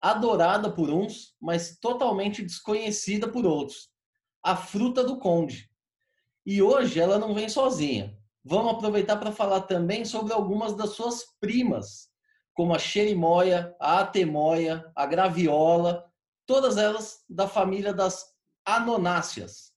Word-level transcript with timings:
adorada 0.00 0.70
por 0.70 0.90
uns, 0.90 1.34
mas 1.40 1.78
totalmente 1.78 2.42
desconhecida 2.42 3.28
por 3.28 3.44
outros. 3.44 3.90
A 4.42 4.56
fruta 4.56 5.04
do 5.04 5.18
conde. 5.18 5.70
E 6.46 6.62
hoje 6.62 6.98
ela 6.98 7.18
não 7.18 7.34
vem 7.34 7.48
sozinha. 7.48 8.16
Vamos 8.42 8.72
aproveitar 8.72 9.18
para 9.18 9.32
falar 9.32 9.62
também 9.62 10.04
sobre 10.04 10.32
algumas 10.32 10.74
das 10.74 10.90
suas 10.90 11.24
primas, 11.38 12.08
como 12.54 12.74
a 12.74 12.78
xerimóia, 12.78 13.74
a 13.78 14.00
atemóia, 14.00 14.90
a 14.96 15.04
graviola, 15.04 16.04
todas 16.46 16.78
elas 16.78 17.22
da 17.28 17.46
família 17.46 17.92
das 17.92 18.24
anonáceas. 18.64 19.72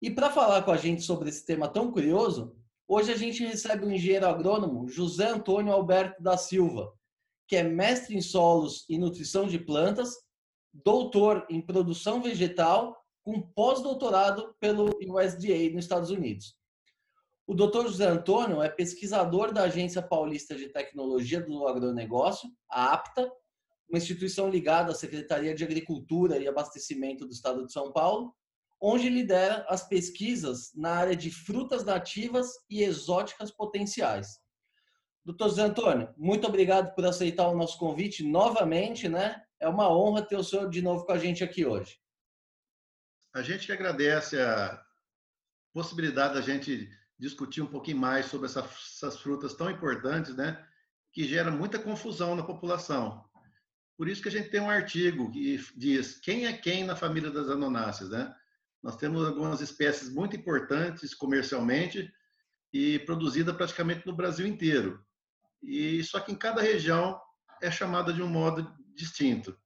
E 0.00 0.10
para 0.10 0.30
falar 0.30 0.62
com 0.62 0.70
a 0.70 0.76
gente 0.76 1.02
sobre 1.02 1.28
esse 1.28 1.44
tema 1.44 1.66
tão 1.66 1.90
curioso, 1.90 2.56
hoje 2.86 3.12
a 3.12 3.16
gente 3.16 3.44
recebe 3.44 3.84
o 3.84 3.90
engenheiro 3.90 4.28
agrônomo 4.28 4.88
José 4.88 5.28
Antônio 5.28 5.72
Alberto 5.72 6.22
da 6.22 6.36
Silva, 6.36 6.92
que 7.48 7.56
é 7.56 7.62
mestre 7.62 8.14
em 8.14 8.20
solos 8.20 8.84
e 8.88 8.98
nutrição 8.98 9.48
de 9.48 9.58
plantas, 9.58 10.14
doutor 10.72 11.46
em 11.48 11.60
produção 11.60 12.22
vegetal, 12.22 12.96
com 13.24 13.40
pós-doutorado 13.40 14.54
pelo 14.60 14.90
USDA 15.02 15.70
nos 15.72 15.84
Estados 15.84 16.10
Unidos. 16.10 16.56
O 17.46 17.54
Dr. 17.54 17.86
José 17.86 18.06
Antônio 18.06 18.62
é 18.62 18.68
pesquisador 18.68 19.52
da 19.52 19.62
Agência 19.62 20.02
Paulista 20.02 20.54
de 20.54 20.68
Tecnologia 20.68 21.40
do 21.40 21.66
Agronegócio, 21.66 22.50
a 22.70 22.92
APTA, 22.92 23.32
uma 23.88 23.96
instituição 23.96 24.50
ligada 24.50 24.92
à 24.92 24.94
Secretaria 24.94 25.54
de 25.54 25.64
Agricultura 25.64 26.36
e 26.36 26.46
Abastecimento 26.46 27.24
do 27.24 27.32
Estado 27.32 27.64
de 27.64 27.72
São 27.72 27.90
Paulo, 27.90 28.34
onde 28.78 29.08
lidera 29.08 29.64
as 29.68 29.88
pesquisas 29.88 30.70
na 30.74 30.90
área 30.90 31.16
de 31.16 31.30
frutas 31.30 31.84
nativas 31.84 32.48
e 32.68 32.82
exóticas 32.82 33.50
potenciais. 33.50 34.38
Doutor 35.24 35.50
Zé 35.50 35.62
Antônio, 35.62 36.12
muito 36.16 36.46
obrigado 36.46 36.94
por 36.94 37.04
aceitar 37.04 37.48
o 37.48 37.56
nosso 37.56 37.78
convite 37.78 38.22
novamente, 38.22 39.08
né? 39.08 39.42
É 39.60 39.68
uma 39.68 39.90
honra 39.94 40.22
ter 40.22 40.36
o 40.36 40.44
senhor 40.44 40.70
de 40.70 40.80
novo 40.80 41.04
com 41.04 41.12
a 41.12 41.18
gente 41.18 41.44
aqui 41.44 41.66
hoje. 41.66 41.98
A 43.34 43.42
gente 43.42 43.66
que 43.66 43.72
agradece 43.72 44.40
a 44.40 44.82
possibilidade 45.72 46.34
da 46.34 46.40
gente 46.40 46.88
discutir 47.18 47.60
um 47.60 47.66
pouquinho 47.66 47.98
mais 47.98 48.26
sobre 48.26 48.46
essas 48.46 49.20
frutas 49.20 49.54
tão 49.54 49.70
importantes, 49.70 50.34
né? 50.34 50.64
Que 51.12 51.24
gera 51.24 51.50
muita 51.50 51.78
confusão 51.78 52.34
na 52.34 52.42
população. 52.42 53.28
Por 53.96 54.08
isso 54.08 54.22
que 54.22 54.28
a 54.28 54.32
gente 54.32 54.48
tem 54.48 54.60
um 54.60 54.70
artigo 54.70 55.30
que 55.30 55.60
diz 55.76 56.18
quem 56.20 56.46
é 56.46 56.52
quem 56.52 56.84
na 56.84 56.94
família 56.94 57.30
das 57.30 57.48
anonáceas, 57.48 58.10
né? 58.10 58.34
Nós 58.82 58.96
temos 58.96 59.26
algumas 59.26 59.60
espécies 59.60 60.08
muito 60.08 60.36
importantes 60.36 61.14
comercialmente 61.14 62.10
e 62.72 63.00
produzida 63.00 63.52
praticamente 63.52 64.06
no 64.06 64.14
Brasil 64.14 64.46
inteiro 64.46 65.04
e 65.62 66.02
só 66.04 66.20
que 66.20 66.32
em 66.32 66.36
cada 66.36 66.62
região 66.62 67.20
é 67.62 67.70
chamada 67.70 68.12
de 68.12 68.22
um 68.22 68.28
modo 68.28 68.70
distinto. 68.94 69.56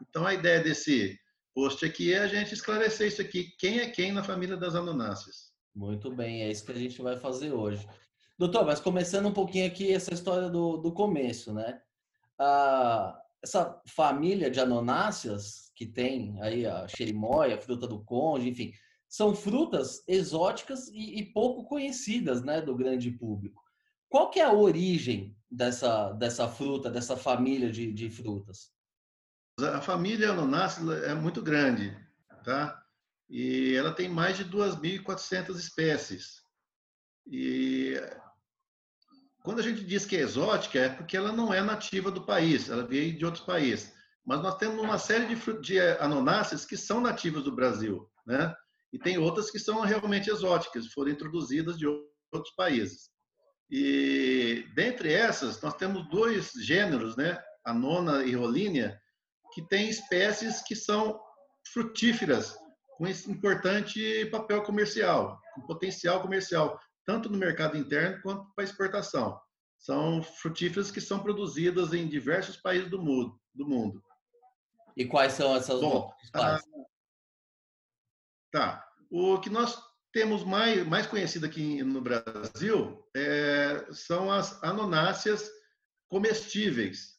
Então 0.00 0.26
a 0.26 0.34
ideia 0.34 0.60
desse 0.62 1.18
post 1.54 1.84
aqui 1.84 2.12
é 2.12 2.18
a 2.18 2.26
gente 2.26 2.54
esclarecer 2.54 3.08
isso 3.08 3.20
aqui, 3.20 3.54
quem 3.58 3.80
é 3.80 3.90
quem 3.90 4.12
na 4.12 4.22
família 4.22 4.56
das 4.56 4.74
anonáceas. 4.74 5.52
Muito 5.74 6.10
bem, 6.10 6.42
é 6.42 6.50
isso 6.50 6.64
que 6.64 6.72
a 6.72 6.76
gente 6.76 7.00
vai 7.00 7.16
fazer 7.16 7.52
hoje. 7.52 7.86
Doutor, 8.38 8.64
mas 8.64 8.80
começando 8.80 9.26
um 9.26 9.32
pouquinho 9.32 9.66
aqui 9.66 9.92
essa 9.92 10.12
história 10.12 10.48
do, 10.48 10.76
do 10.76 10.92
começo, 10.92 11.52
né? 11.52 11.80
Ah, 12.38 13.18
essa 13.42 13.80
família 13.86 14.50
de 14.50 14.60
anonáceas 14.60 15.70
que 15.74 15.86
tem 15.86 16.40
aí 16.40 16.66
a 16.66 16.86
xerimóia, 16.88 17.56
a 17.56 17.60
fruta 17.60 17.86
do 17.86 18.04
conde, 18.04 18.48
enfim, 18.48 18.72
são 19.08 19.34
frutas 19.34 20.02
exóticas 20.08 20.88
e, 20.88 21.18
e 21.18 21.32
pouco 21.32 21.64
conhecidas, 21.64 22.42
né, 22.42 22.62
do 22.62 22.74
grande 22.74 23.10
público. 23.10 23.61
Qual 24.12 24.28
que 24.28 24.40
é 24.40 24.44
a 24.44 24.52
origem 24.52 25.34
dessa, 25.50 26.12
dessa 26.12 26.46
fruta, 26.46 26.90
dessa 26.90 27.16
família 27.16 27.72
de, 27.72 27.90
de 27.90 28.10
frutas? 28.10 28.70
A 29.58 29.80
família 29.80 30.32
Anonáceas 30.32 31.02
é 31.04 31.14
muito 31.14 31.40
grande, 31.40 31.96
tá? 32.44 32.84
E 33.26 33.74
ela 33.74 33.90
tem 33.90 34.10
mais 34.10 34.36
de 34.36 34.44
2.400 34.44 35.56
espécies. 35.56 36.42
E 37.26 37.94
quando 39.42 39.60
a 39.60 39.62
gente 39.62 39.82
diz 39.82 40.04
que 40.04 40.18
é 40.18 40.20
exótica, 40.20 40.78
é 40.78 40.90
porque 40.90 41.16
ela 41.16 41.32
não 41.32 41.50
é 41.50 41.62
nativa 41.62 42.10
do 42.10 42.26
país, 42.26 42.68
ela 42.68 42.86
veio 42.86 43.16
de 43.16 43.24
outros 43.24 43.46
países. 43.46 43.94
Mas 44.26 44.42
nós 44.42 44.58
temos 44.58 44.78
uma 44.78 44.98
série 44.98 45.34
de, 45.34 45.60
de 45.62 45.80
anonáceas 45.80 46.66
que 46.66 46.76
são 46.76 47.00
nativas 47.00 47.44
do 47.44 47.56
Brasil, 47.56 48.06
né? 48.26 48.54
E 48.92 48.98
tem 48.98 49.16
outras 49.16 49.50
que 49.50 49.58
são 49.58 49.80
realmente 49.80 50.28
exóticas, 50.28 50.88
foram 50.88 51.10
introduzidas 51.12 51.78
de 51.78 51.86
outros 51.86 52.54
países. 52.54 53.11
E 53.74 54.68
dentre 54.74 55.10
essas, 55.10 55.58
nós 55.62 55.72
temos 55.72 56.06
dois 56.10 56.52
gêneros, 56.52 57.16
né? 57.16 57.42
A 57.64 57.72
nona 57.72 58.22
e 58.22 58.34
rolínea, 58.34 59.00
que 59.54 59.66
têm 59.66 59.88
espécies 59.88 60.60
que 60.60 60.76
são 60.76 61.18
frutíferas, 61.72 62.54
com 62.98 63.06
esse 63.06 63.30
importante 63.30 64.26
papel 64.26 64.62
comercial, 64.62 65.40
com 65.54 65.62
potencial 65.62 66.20
comercial, 66.20 66.78
tanto 67.06 67.30
no 67.30 67.38
mercado 67.38 67.78
interno 67.78 68.20
quanto 68.20 68.52
para 68.54 68.64
exportação. 68.64 69.40
São 69.78 70.22
frutíferas 70.22 70.90
que 70.90 71.00
são 71.00 71.22
produzidas 71.22 71.94
em 71.94 72.06
diversos 72.06 72.58
países 72.58 72.90
do 72.90 73.00
mundo. 73.00 73.40
Do 73.54 73.66
mundo. 73.66 74.04
E 74.94 75.06
quais 75.06 75.32
são 75.32 75.56
essas 75.56 75.80
Bom, 75.80 76.12
ah, 76.34 76.60
Tá. 78.50 78.86
O 79.10 79.40
que 79.40 79.48
nós 79.48 79.78
temos 80.12 80.44
mais, 80.44 80.86
mais 80.86 81.06
conhecido 81.06 81.46
aqui 81.46 81.82
no 81.82 82.00
Brasil 82.00 83.02
é, 83.16 83.86
são 83.90 84.30
as 84.30 84.62
anonáceas 84.62 85.50
comestíveis. 86.08 87.18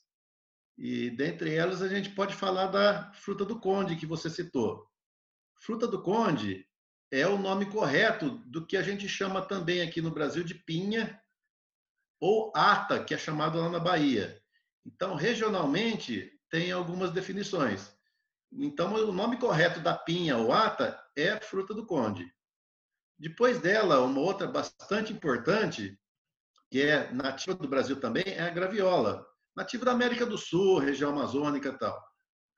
E 0.77 1.09
dentre 1.09 1.53
elas 1.53 1.81
a 1.81 1.87
gente 1.87 2.11
pode 2.11 2.35
falar 2.35 2.67
da 2.67 3.11
fruta 3.13 3.43
do 3.43 3.59
conde 3.59 3.95
que 3.95 4.05
você 4.05 4.29
citou. 4.29 4.87
Fruta 5.59 5.87
do 5.87 6.01
conde 6.01 6.67
é 7.11 7.27
o 7.27 7.37
nome 7.37 7.65
correto 7.65 8.29
do 8.45 8.65
que 8.65 8.77
a 8.77 8.81
gente 8.81 9.07
chama 9.07 9.41
também 9.41 9.81
aqui 9.81 10.01
no 10.01 10.11
Brasil 10.11 10.43
de 10.43 10.55
pinha 10.55 11.19
ou 12.19 12.51
ata, 12.55 13.03
que 13.03 13.13
é 13.13 13.17
chamado 13.17 13.59
lá 13.59 13.69
na 13.69 13.79
Bahia. 13.79 14.41
Então, 14.85 15.15
regionalmente, 15.15 16.31
tem 16.49 16.71
algumas 16.71 17.11
definições. 17.11 17.91
Então, 18.51 18.93
o 18.93 19.11
nome 19.11 19.37
correto 19.37 19.79
da 19.79 19.95
pinha 19.95 20.37
ou 20.37 20.51
ata 20.51 20.99
é 21.15 21.39
fruta 21.39 21.73
do 21.73 21.85
conde. 21.85 22.31
Depois 23.23 23.57
dela, 23.57 24.01
uma 24.01 24.19
outra 24.19 24.45
bastante 24.45 25.13
importante, 25.13 25.97
que 26.69 26.81
é 26.81 27.09
nativa 27.13 27.55
do 27.55 27.69
Brasil 27.69 27.97
também, 27.97 28.25
é 28.27 28.41
a 28.41 28.49
graviola. 28.49 29.25
Nativa 29.55 29.85
da 29.85 29.93
América 29.93 30.25
do 30.25 30.37
Sul, 30.37 30.79
região 30.79 31.11
amazônica 31.11 31.69
e 31.69 31.77
tal. 31.77 31.97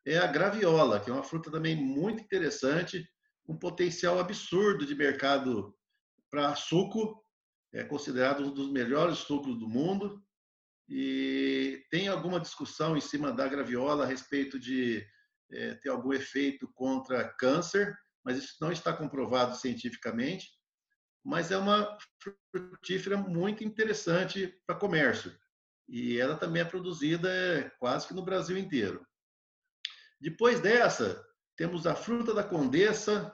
É 0.03 0.17
a 0.17 0.25
graviola, 0.25 0.99
que 0.99 1.11
é 1.11 1.13
uma 1.13 1.21
fruta 1.21 1.51
também 1.51 1.75
muito 1.75 2.23
interessante, 2.23 3.07
um 3.47 3.55
potencial 3.55 4.17
absurdo 4.17 4.87
de 4.87 4.95
mercado 4.95 5.71
para 6.31 6.55
suco, 6.55 7.23
é 7.71 7.83
considerado 7.83 8.43
um 8.43 8.51
dos 8.51 8.71
melhores 8.71 9.19
sucos 9.19 9.59
do 9.59 9.69
mundo. 9.69 10.19
E 10.89 11.85
tem 11.91 12.07
alguma 12.07 12.39
discussão 12.39 12.97
em 12.97 13.01
cima 13.01 13.31
da 13.31 13.47
graviola 13.47 14.03
a 14.03 14.07
respeito 14.07 14.59
de 14.59 15.05
é, 15.51 15.75
ter 15.75 15.89
algum 15.89 16.11
efeito 16.11 16.67
contra 16.73 17.23
câncer, 17.35 17.95
mas 18.23 18.39
isso 18.39 18.55
não 18.59 18.71
está 18.71 18.91
comprovado 18.91 19.55
cientificamente, 19.55 20.54
mas 21.25 21.51
é 21.51 21.57
uma 21.57 21.97
frutífera 22.51 23.17
muito 23.17 23.63
interessante 23.63 24.55
para 24.67 24.75
comércio. 24.75 25.35
E 25.89 26.19
ela 26.19 26.37
também 26.37 26.61
é 26.61 26.65
produzida 26.65 27.27
é, 27.27 27.69
quase 27.79 28.07
que 28.07 28.13
no 28.13 28.23
Brasil 28.23 28.55
inteiro. 28.55 29.03
Depois 30.21 30.59
dessa, 30.59 31.25
temos 31.55 31.87
a 31.87 31.95
fruta 31.95 32.31
da 32.31 32.43
condessa, 32.43 33.33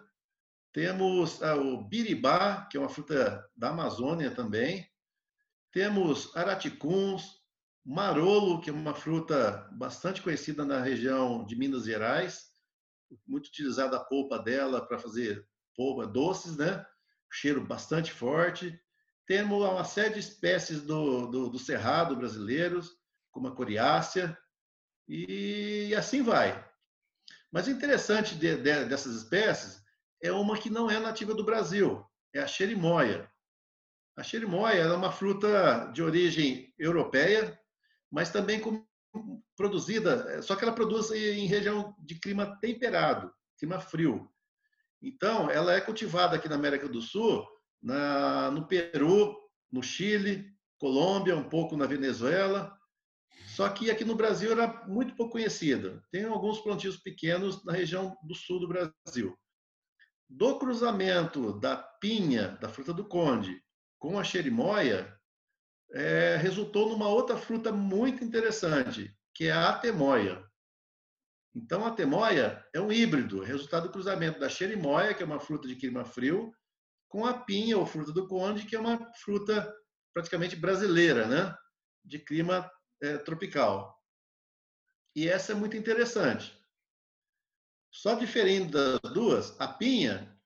temos 0.71 1.41
o 1.41 1.83
biribá, 1.83 2.65
que 2.71 2.77
é 2.77 2.79
uma 2.79 2.87
fruta 2.87 3.45
da 3.57 3.69
Amazônia 3.69 4.31
também, 4.31 4.89
temos 5.73 6.33
araticuns, 6.35 7.41
marolo, 7.85 8.61
que 8.61 8.69
é 8.69 8.73
uma 8.73 8.93
fruta 8.93 9.69
bastante 9.73 10.21
conhecida 10.21 10.63
na 10.63 10.81
região 10.81 11.45
de 11.45 11.57
Minas 11.57 11.83
Gerais, 11.83 12.51
muito 13.27 13.47
utilizada 13.47 13.97
a 13.97 14.03
polpa 14.03 14.39
dela 14.39 14.85
para 14.85 14.97
fazer 14.97 15.45
polpa 15.75 16.07
doces, 16.07 16.55
né? 16.55 16.85
Cheiro 17.31 17.65
bastante 17.65 18.11
forte. 18.11 18.79
Temos 19.25 19.63
uma 19.63 19.83
série 19.83 20.15
de 20.15 20.19
espécies 20.19 20.81
do, 20.81 21.27
do, 21.27 21.49
do 21.49 21.59
cerrado 21.59 22.15
brasileiros, 22.15 22.91
como 23.31 23.47
a 23.47 23.55
coriácea, 23.55 24.37
e 25.07 25.95
assim 25.95 26.21
vai. 26.21 26.63
Mas 27.51 27.67
o 27.67 27.71
interessante 27.71 28.35
de, 28.35 28.57
de, 28.57 28.85
dessas 28.85 29.15
espécies 29.15 29.81
é 30.21 30.31
uma 30.31 30.57
que 30.57 30.69
não 30.69 30.89
é 30.89 30.99
nativa 30.99 31.33
do 31.33 31.43
Brasil, 31.43 32.05
é 32.33 32.39
a 32.39 32.47
xerimoia. 32.47 33.29
A 34.17 34.23
xerimoia 34.23 34.81
é 34.81 34.93
uma 34.93 35.11
fruta 35.11 35.89
de 35.93 36.03
origem 36.03 36.73
europeia, 36.77 37.59
mas 38.11 38.29
também 38.29 38.59
com, 38.59 38.85
produzida, 39.55 40.41
só 40.41 40.55
que 40.55 40.63
ela 40.63 40.73
produz 40.73 41.11
em 41.11 41.45
região 41.45 41.95
de 41.99 42.15
clima 42.15 42.57
temperado, 42.59 43.33
clima 43.57 43.79
frio. 43.79 44.29
Então, 45.01 45.49
ela 45.49 45.73
é 45.73 45.81
cultivada 45.81 46.35
aqui 46.35 46.47
na 46.47 46.55
América 46.55 46.87
do 46.87 47.01
Sul, 47.01 47.45
na, 47.81 48.51
no 48.51 48.67
Peru, 48.67 49.35
no 49.71 49.81
Chile, 49.81 50.45
Colômbia, 50.77 51.35
um 51.35 51.47
pouco 51.47 51.75
na 51.75 51.85
Venezuela. 51.85 52.77
Só 53.47 53.67
que 53.69 53.89
aqui 53.89 54.05
no 54.05 54.15
Brasil 54.15 54.51
era 54.51 54.85
muito 54.87 55.15
pouco 55.15 55.33
conhecida. 55.33 56.03
Tem 56.11 56.23
alguns 56.25 56.59
plantios 56.61 56.97
pequenos 56.97 57.63
na 57.65 57.73
região 57.73 58.15
do 58.23 58.35
sul 58.35 58.59
do 58.59 58.67
Brasil. 58.67 59.37
Do 60.29 60.57
cruzamento 60.57 61.59
da 61.59 61.75
pinha, 61.75 62.57
da 62.61 62.69
fruta 62.69 62.93
do 62.93 63.05
conde, 63.05 63.61
com 63.99 64.17
a 64.17 64.23
xerimoia, 64.23 65.13
é, 65.93 66.37
resultou 66.37 66.89
numa 66.89 67.07
outra 67.07 67.37
fruta 67.37 67.71
muito 67.71 68.23
interessante, 68.23 69.13
que 69.33 69.45
é 69.45 69.51
a 69.51 69.69
atemoia. 69.69 70.43
Então, 71.53 71.85
a 71.85 71.89
atemoia 71.89 72.65
é 72.73 72.79
um 72.79 72.91
híbrido, 72.91 73.41
resultado 73.41 73.87
do 73.87 73.91
cruzamento 73.91 74.39
da 74.39 74.47
xerimoia, 74.47 75.13
que 75.13 75.21
é 75.21 75.25
uma 75.25 75.39
fruta 75.39 75.67
de 75.67 75.75
clima 75.75 76.05
frio, 76.05 76.53
com 77.09 77.25
a 77.25 77.33
pinha, 77.33 77.77
ou 77.77 77.85
fruta 77.85 78.13
do 78.13 78.27
conde, 78.27 78.65
que 78.65 78.75
é 78.75 78.79
uma 78.79 79.11
fruta 79.15 79.73
praticamente 80.13 80.55
brasileira, 80.55 81.27
né? 81.27 81.55
de 82.03 82.19
clima 82.19 82.69
é, 83.01 83.17
tropical. 83.17 83.99
E 85.15 85.27
essa 85.27 85.51
é 85.51 85.55
muito 85.55 85.75
interessante. 85.75 86.57
Só 87.91 88.15
diferente 88.15 88.71
das 88.71 88.99
duas, 89.13 89.59
a 89.59 89.67
pinha, 89.67 90.39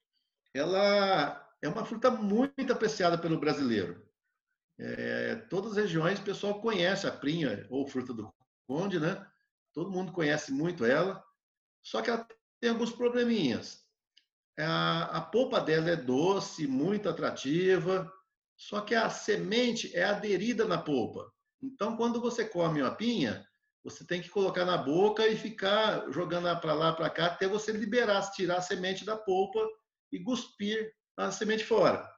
ela 0.54 1.56
é 1.62 1.70
uma 1.70 1.86
fruta 1.86 2.10
muito 2.10 2.74
apreciada 2.74 3.18
pelo 3.18 3.40
brasileiro. 3.40 4.04
É, 4.78 5.36
todas 5.50 5.72
as 5.72 5.78
regiões 5.78 6.20
o 6.20 6.24
pessoal 6.24 6.60
conhece 6.60 7.08
a 7.08 7.12
pinha 7.12 7.66
ou 7.70 7.88
fruta 7.88 8.14
do 8.14 8.34
conde, 8.68 9.00
né? 9.00 9.26
Todo 9.76 9.92
mundo 9.92 10.14
conhece 10.14 10.52
muito 10.52 10.86
ela. 10.86 11.24
Só 11.84 12.02
que 12.02 12.10
ela 12.10 12.26
tem 12.62 12.72
alguns 12.72 12.92
probleminhas. 12.92 13.86
A, 14.58 15.18
a 15.18 15.22
polpa 15.22 15.60
dela 15.60 15.90
é 15.90 15.96
doce, 15.98 16.66
muito 16.66 17.10
atrativa, 17.10 18.12
só 18.58 18.80
que 18.80 18.96
a 18.96 19.10
semente 19.10 19.94
é 19.96 20.06
aderida 20.06 20.66
na 20.66 20.78
polpa. 20.78 21.30
Então, 21.62 21.98
quando 21.98 22.22
você 22.22 22.46
come 22.46 22.82
uma 22.82 22.96
pinha, 22.96 23.46
você 23.84 24.06
tem 24.06 24.22
que 24.22 24.30
colocar 24.30 24.66
na 24.66 24.78
boca 24.78 25.28
e 25.28 25.36
ficar 25.36 26.10
jogando 26.12 26.60
para 26.60 26.74
lá, 26.74 26.94
para 26.94 27.10
cá, 27.10 27.28
até 27.28 27.48
você 27.48 27.72
liberar, 27.72 28.32
tirar 28.32 28.58
a 28.58 28.62
semente 28.62 29.06
da 29.06 29.18
polpa 29.18 29.60
e 30.12 30.24
cuspir 30.24 30.92
a 31.18 31.32
semente 31.32 31.66
fora. 31.66 32.10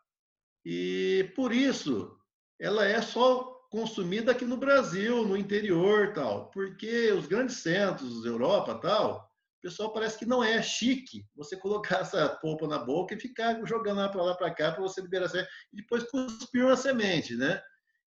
E 0.64 1.32
por 1.36 1.52
isso, 1.52 2.18
ela 2.60 2.86
é 2.86 3.02
só 3.02 3.57
consumida 3.70 4.32
aqui 4.32 4.46
no 4.46 4.58
Brasil, 4.58 5.26
no 5.26 5.38
interior, 5.38 6.14
tal, 6.14 6.50
porque 6.52 7.12
os 7.12 7.28
grandes 7.28 7.58
centros, 7.58 8.26
Europa, 8.26 8.76
tal, 8.76 9.30
o 9.58 9.62
pessoal 9.62 9.92
parece 9.92 10.18
que 10.18 10.26
não 10.26 10.44
é 10.44 10.62
chique 10.62 11.26
você 11.36 11.58
colocar 11.58 12.00
essa 12.02 12.30
polpa 12.30 12.68
na 12.68 12.80
boca 12.80 13.16
e 13.16 13.20
ficar 13.20 13.60
jogando 13.66 14.10
para 14.12 14.24
lá 14.24 14.36
para 14.36 14.54
cá 14.54 14.72
para 14.72 14.82
você 14.82 15.02
liberar 15.02 15.26
a 15.26 15.30
semente 15.30 15.50
e 15.74 15.78
depois 15.78 16.04
cuspir 16.04 16.66
uma 16.66 16.76
semente, 16.78 17.36
né? 17.36 17.62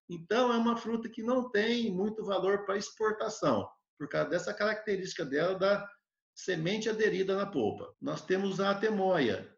Então 0.09 0.53
é 0.53 0.57
uma 0.57 0.77
fruta 0.77 1.09
que 1.09 1.23
não 1.23 1.51
tem 1.51 1.93
muito 1.93 2.25
valor 2.25 2.65
para 2.65 2.77
exportação, 2.77 3.69
por 3.99 4.09
causa 4.09 4.31
dessa 4.31 4.53
característica 4.53 5.25
dela 5.25 5.55
da 5.55 5.89
semente 6.35 6.89
aderida 6.89 7.37
na 7.37 7.47
polpa. 7.47 7.95
Nós 8.01 8.25
temos 8.25 8.61
a 8.61 8.71
atemoia, 8.71 9.49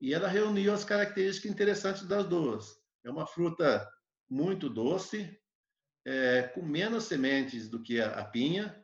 e 0.00 0.14
ela 0.14 0.26
reuniu 0.26 0.72
as 0.72 0.84
características 0.84 1.50
interessantes 1.50 2.06
das 2.06 2.26
duas. 2.26 2.80
É 3.04 3.10
uma 3.10 3.26
fruta 3.26 3.86
muito 4.28 4.68
doce, 4.70 5.38
é, 6.04 6.42
com 6.42 6.62
menos 6.62 7.04
sementes 7.04 7.68
do 7.68 7.82
que 7.82 8.00
a, 8.00 8.20
a 8.20 8.24
pinha, 8.24 8.76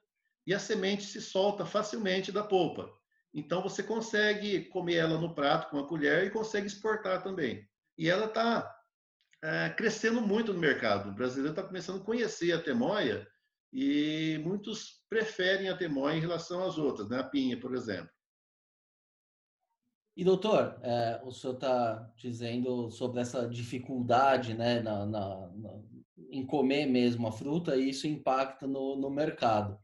e 0.46 0.54
a 0.54 0.58
semente 0.58 1.02
se 1.02 1.20
solta 1.20 1.66
facilmente 1.66 2.30
da 2.30 2.42
polpa. 2.42 2.88
Então 3.34 3.62
você 3.62 3.82
consegue 3.82 4.64
comer 4.66 4.96
ela 4.96 5.20
no 5.20 5.34
prato 5.34 5.68
com 5.70 5.78
a 5.78 5.86
colher 5.86 6.24
e 6.24 6.30
consegue 6.30 6.66
exportar 6.66 7.22
também. 7.22 7.68
E 7.98 8.08
ela 8.08 8.26
está 8.26 8.74
é, 9.42 9.70
crescendo 9.70 10.20
muito 10.20 10.52
no 10.52 10.60
mercado. 10.60 11.10
O 11.10 11.14
brasileiro 11.14 11.50
está 11.50 11.62
começando 11.62 12.00
a 12.00 12.04
conhecer 12.04 12.52
a 12.52 12.62
temoia 12.62 13.26
e 13.72 14.40
muitos 14.42 15.04
preferem 15.08 15.68
a 15.68 15.76
temoia 15.76 16.16
em 16.16 16.20
relação 16.20 16.64
às 16.64 16.78
outras, 16.78 17.10
né? 17.10 17.18
a 17.18 17.24
pinha, 17.24 17.58
por 17.58 17.74
exemplo. 17.74 18.10
E 20.16 20.24
doutor, 20.24 20.78
é, 20.82 21.20
o 21.22 21.30
senhor 21.30 21.54
está 21.54 22.10
dizendo 22.16 22.90
sobre 22.90 23.20
essa 23.20 23.46
dificuldade 23.46 24.54
né, 24.54 24.80
na, 24.80 25.04
na, 25.04 25.50
em 26.30 26.44
comer 26.46 26.86
mesmo 26.86 27.26
a 27.26 27.32
fruta 27.32 27.76
e 27.76 27.90
isso 27.90 28.06
impacta 28.06 28.66
no, 28.66 28.96
no 28.96 29.10
mercado. 29.10 29.78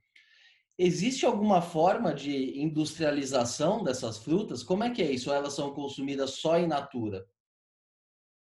Existe 0.78 1.26
alguma 1.26 1.60
forma 1.60 2.14
de 2.14 2.58
industrialização 2.60 3.84
dessas 3.84 4.18
frutas? 4.18 4.62
Como 4.62 4.82
é 4.82 4.90
que 4.90 5.02
é 5.02 5.10
isso? 5.10 5.30
Ou 5.30 5.36
elas 5.36 5.54
são 5.54 5.72
consumidas 5.74 6.30
só 6.36 6.58
in 6.58 6.66
natura? 6.66 7.26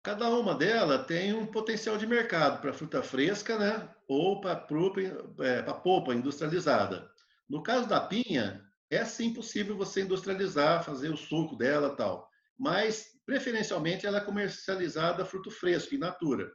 Cada 0.01 0.29
uma 0.29 0.55
delas 0.55 1.05
tem 1.05 1.33
um 1.33 1.45
potencial 1.45 1.97
de 1.97 2.07
mercado 2.07 2.59
para 2.59 2.73
fruta 2.73 3.01
fresca, 3.03 3.57
né? 3.57 3.89
Ou 4.07 4.41
para 4.41 4.55
polpa, 4.55 4.99
é, 5.39 5.61
polpa 5.61 6.13
industrializada. 6.13 7.09
No 7.49 7.61
caso 7.61 7.87
da 7.87 8.01
pinha, 8.01 8.63
é 8.89 9.05
sim 9.05 9.33
possível 9.33 9.77
você 9.77 10.01
industrializar, 10.01 10.83
fazer 10.83 11.09
o 11.09 11.17
suco 11.17 11.55
dela 11.55 11.95
tal. 11.95 12.29
Mas, 12.57 13.17
preferencialmente, 13.25 14.05
ela 14.05 14.19
é 14.19 14.25
comercializada 14.25 15.25
fruto 15.25 15.49
fresco, 15.49 15.95
in 15.95 15.99
natura. 15.99 16.51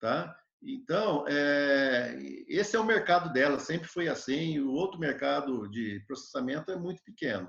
Tá? 0.00 0.36
Então, 0.68 1.24
é, 1.28 2.18
esse 2.48 2.74
é 2.74 2.80
o 2.80 2.84
mercado 2.84 3.32
dela, 3.32 3.60
sempre 3.60 3.86
foi 3.86 4.08
assim. 4.08 4.58
O 4.58 4.72
outro 4.72 4.98
mercado 4.98 5.68
de 5.68 6.00
processamento 6.08 6.72
é 6.72 6.76
muito 6.76 7.04
pequeno. 7.04 7.48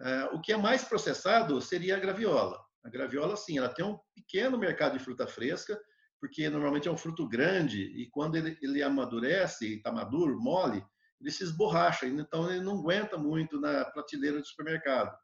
É, 0.00 0.24
o 0.32 0.40
que 0.40 0.54
é 0.54 0.56
mais 0.56 0.82
processado 0.82 1.60
seria 1.60 1.96
a 1.96 2.00
graviola. 2.00 2.58
A 2.82 2.88
graviola, 2.88 3.36
sim, 3.36 3.58
ela 3.58 3.68
tem 3.68 3.84
um 3.84 3.98
pequeno 4.14 4.56
mercado 4.56 4.96
de 4.96 5.04
fruta 5.04 5.26
fresca, 5.26 5.78
porque 6.18 6.48
normalmente 6.48 6.88
é 6.88 6.90
um 6.90 6.96
fruto 6.96 7.28
grande 7.28 7.82
e 7.82 8.08
quando 8.10 8.36
ele, 8.36 8.58
ele 8.62 8.82
amadurece, 8.82 9.74
está 9.76 9.92
maduro, 9.92 10.40
mole, 10.40 10.82
ele 11.20 11.30
se 11.30 11.44
esborracha, 11.44 12.06
então 12.06 12.50
ele 12.50 12.64
não 12.64 12.78
aguenta 12.78 13.18
muito 13.18 13.60
na 13.60 13.84
prateleira 13.84 14.40
do 14.40 14.46
supermercado. 14.46 15.14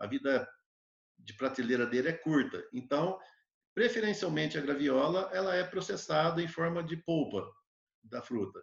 A 0.00 0.06
vida 0.06 0.48
de 1.18 1.34
prateleira 1.34 1.84
dele 1.86 2.08
é 2.08 2.12
curta. 2.12 2.64
Então, 2.72 3.18
Preferencialmente 3.76 4.56
a 4.56 4.62
graviola, 4.62 5.28
ela 5.34 5.54
é 5.54 5.62
processada 5.62 6.40
em 6.40 6.48
forma 6.48 6.82
de 6.82 6.96
polpa 6.96 7.46
da 8.02 8.22
fruta. 8.22 8.58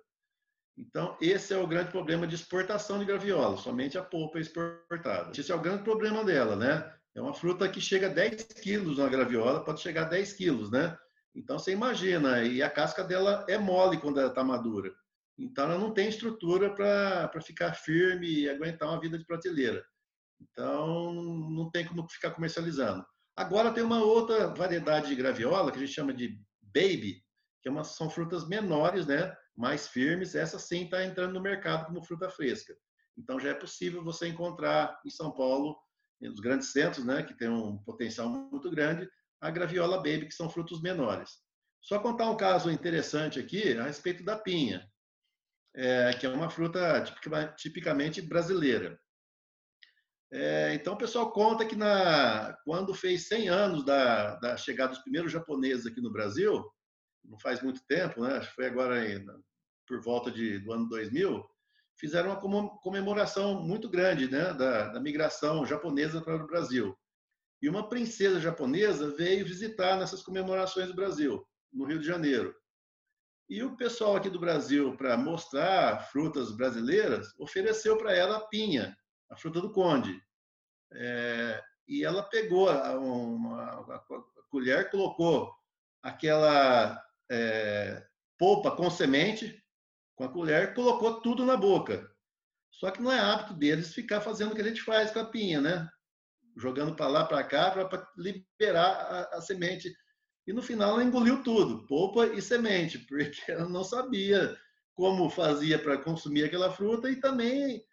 Então, 0.75 1.15
esse 1.21 1.53
é 1.53 1.57
o 1.57 1.67
grande 1.67 1.91
problema 1.91 2.25
de 2.25 2.33
exportação 2.33 2.97
de 2.97 3.05
graviola, 3.05 3.55
somente 3.57 3.95
a 3.95 4.03
polpa 4.03 4.39
é 4.39 4.41
exportada. 4.41 5.31
Esse 5.39 5.51
é 5.51 5.55
o 5.55 5.61
grande 5.61 5.83
problema 5.83 6.23
dela, 6.25 6.55
né? 6.55 6.91
É 7.13 7.21
uma 7.21 7.35
fruta 7.35 7.69
que 7.69 7.79
chega 7.79 8.07
a 8.07 8.09
10 8.09 8.43
quilos 8.63 8.97
na 8.97 9.07
graviola, 9.07 9.63
pode 9.63 9.81
chegar 9.81 10.07
a 10.07 10.09
10 10.09 10.33
quilos, 10.33 10.71
né? 10.71 10.97
Então, 11.35 11.59
você 11.59 11.71
imagina, 11.71 12.43
e 12.43 12.63
a 12.63 12.69
casca 12.69 13.03
dela 13.03 13.45
é 13.47 13.55
mole 13.55 13.99
quando 13.99 14.19
ela 14.19 14.29
está 14.29 14.43
madura. 14.43 14.91
Então, 15.37 15.65
ela 15.65 15.77
não 15.77 15.93
tem 15.93 16.09
estrutura 16.09 16.73
para 16.73 17.39
ficar 17.39 17.75
firme 17.75 18.27
e 18.27 18.49
aguentar 18.49 18.89
uma 18.89 18.99
vida 18.99 19.15
de 19.15 19.25
prateleira. 19.27 19.85
Então, 20.41 21.13
não 21.13 21.69
tem 21.69 21.85
como 21.85 22.09
ficar 22.09 22.31
comercializando. 22.31 23.05
Agora 23.35 23.73
tem 23.73 23.83
uma 23.83 24.03
outra 24.03 24.47
variedade 24.47 25.07
de 25.07 25.15
graviola 25.15 25.71
que 25.71 25.77
a 25.77 25.81
gente 25.81 25.93
chama 25.93 26.13
de 26.13 26.39
baby, 26.61 27.23
que 27.61 27.69
é 27.69 27.71
uma, 27.71 27.83
são 27.83 28.09
frutas 28.09 28.47
menores, 28.47 29.07
né? 29.07 29.35
mais 29.55 29.87
firmes. 29.87 30.35
Essa 30.35 30.59
sim 30.59 30.85
está 30.85 31.03
entrando 31.03 31.33
no 31.33 31.41
mercado 31.41 31.85
como 31.85 32.03
fruta 32.03 32.29
fresca. 32.29 32.75
Então 33.17 33.39
já 33.39 33.49
é 33.49 33.53
possível 33.53 34.03
você 34.03 34.27
encontrar 34.27 34.99
em 35.05 35.09
São 35.09 35.31
Paulo, 35.31 35.77
nos 36.19 36.39
grandes 36.39 36.71
centros, 36.71 37.05
né, 37.05 37.21
que 37.21 37.33
tem 37.33 37.49
um 37.49 37.77
potencial 37.79 38.29
muito 38.29 38.69
grande, 38.71 39.09
a 39.41 39.51
graviola 39.51 39.97
baby, 39.97 40.27
que 40.27 40.33
são 40.33 40.49
frutos 40.49 40.81
menores. 40.81 41.41
Só 41.81 41.99
contar 41.99 42.29
um 42.29 42.37
caso 42.37 42.71
interessante 42.71 43.39
aqui 43.39 43.77
a 43.77 43.83
respeito 43.83 44.23
da 44.23 44.37
pinha, 44.37 44.89
é, 45.75 46.13
que 46.13 46.25
é 46.25 46.29
uma 46.29 46.49
fruta 46.49 47.03
tipicamente 47.57 48.21
brasileira. 48.21 48.97
É, 50.35 50.73
então, 50.73 50.95
o 50.95 50.97
pessoal 50.97 51.31
conta 51.31 51.63
que 51.63 51.75
na, 51.75 52.57
quando 52.65 52.91
fez 52.91 53.27
100 53.27 53.49
anos 53.49 53.85
da, 53.85 54.35
da, 54.37 54.57
chegada 54.57 54.91
dos 54.91 55.03
primeiros 55.03 55.31
japoneses 55.31 55.85
aqui 55.85 56.01
no 56.01 56.11
Brasil, 56.11 56.67
não 57.23 57.37
faz 57.37 57.61
muito 57.61 57.85
tempo, 57.85 58.23
né? 58.23 58.41
foi 58.55 58.65
agora 58.65 58.95
aí, 58.95 59.23
por 59.87 60.01
volta 60.01 60.31
de, 60.31 60.57
do 60.57 60.73
ano 60.73 60.89
2000, 60.89 61.47
fizeram 61.99 62.31
uma 62.31 62.79
comemoração 62.79 63.61
muito 63.61 63.87
grande 63.87 64.27
né? 64.27 64.51
da, 64.55 64.87
da 64.87 64.99
migração 64.99 65.67
japonesa 65.67 66.19
para 66.19 66.43
o 66.43 66.47
Brasil. 66.47 66.97
E 67.61 67.69
uma 67.69 67.87
princesa 67.87 68.39
japonesa 68.39 69.15
veio 69.15 69.45
visitar 69.45 69.97
nessas 69.97 70.23
comemorações 70.23 70.87
do 70.87 70.95
Brasil, 70.95 71.45
no 71.71 71.85
Rio 71.85 71.99
de 71.99 72.07
Janeiro. 72.07 72.55
E 73.47 73.61
o 73.61 73.77
pessoal 73.77 74.15
aqui 74.15 74.31
do 74.31 74.39
Brasil, 74.39 74.97
para 74.97 75.15
mostrar 75.15 76.07
frutas 76.07 76.51
brasileiras, 76.57 77.27
ofereceu 77.37 77.99
para 77.99 78.15
ela 78.15 78.37
a 78.37 78.47
pinha, 78.47 78.97
a 79.33 79.35
fruta 79.35 79.59
do 79.59 79.71
conde. 79.71 80.21
É, 80.93 81.61
e 81.87 82.03
ela 82.03 82.23
pegou 82.23 82.69
uma, 82.69 82.95
uma, 82.97 83.95
a 83.95 84.03
colher, 84.49 84.89
colocou 84.89 85.51
aquela 86.01 87.03
é, 87.29 88.05
polpa 88.37 88.71
com 88.71 88.89
semente 88.89 89.59
com 90.15 90.23
a 90.23 90.29
colher, 90.29 90.73
colocou 90.75 91.21
tudo 91.21 91.43
na 91.43 91.57
boca. 91.57 92.09
Só 92.71 92.91
que 92.91 93.01
não 93.01 93.11
é 93.11 93.19
hábito 93.19 93.53
deles 93.55 93.93
ficar 93.93 94.21
fazendo 94.21 94.51
o 94.51 94.55
que 94.55 94.61
a 94.61 94.67
gente 94.67 94.81
faz 94.81 95.11
com 95.11 95.19
a 95.19 95.25
pinha, 95.25 95.59
né? 95.59 95.89
Jogando 96.57 96.95
para 96.95 97.07
lá, 97.07 97.25
para 97.25 97.43
cá, 97.43 97.71
para 97.71 98.07
liberar 98.15 98.91
a, 98.91 99.37
a, 99.37 99.41
semente. 99.41 99.91
E 100.45 100.53
no 100.53 100.61
final 100.61 100.91
ela 100.91 101.03
engoliu 101.03 101.41
tudo, 101.41 101.87
polpa 101.87 102.27
e 102.27 102.41
semente, 102.41 102.99
porque 103.09 103.51
ela 103.51 103.67
não 103.67 103.83
sabia 103.83 104.55
como 104.93 105.29
fazia 105.29 105.79
para 105.79 105.97
consumir 105.97 106.43
aquela 106.43 106.71
fruta 106.71 107.09
e 107.09 107.15
também 107.15 107.83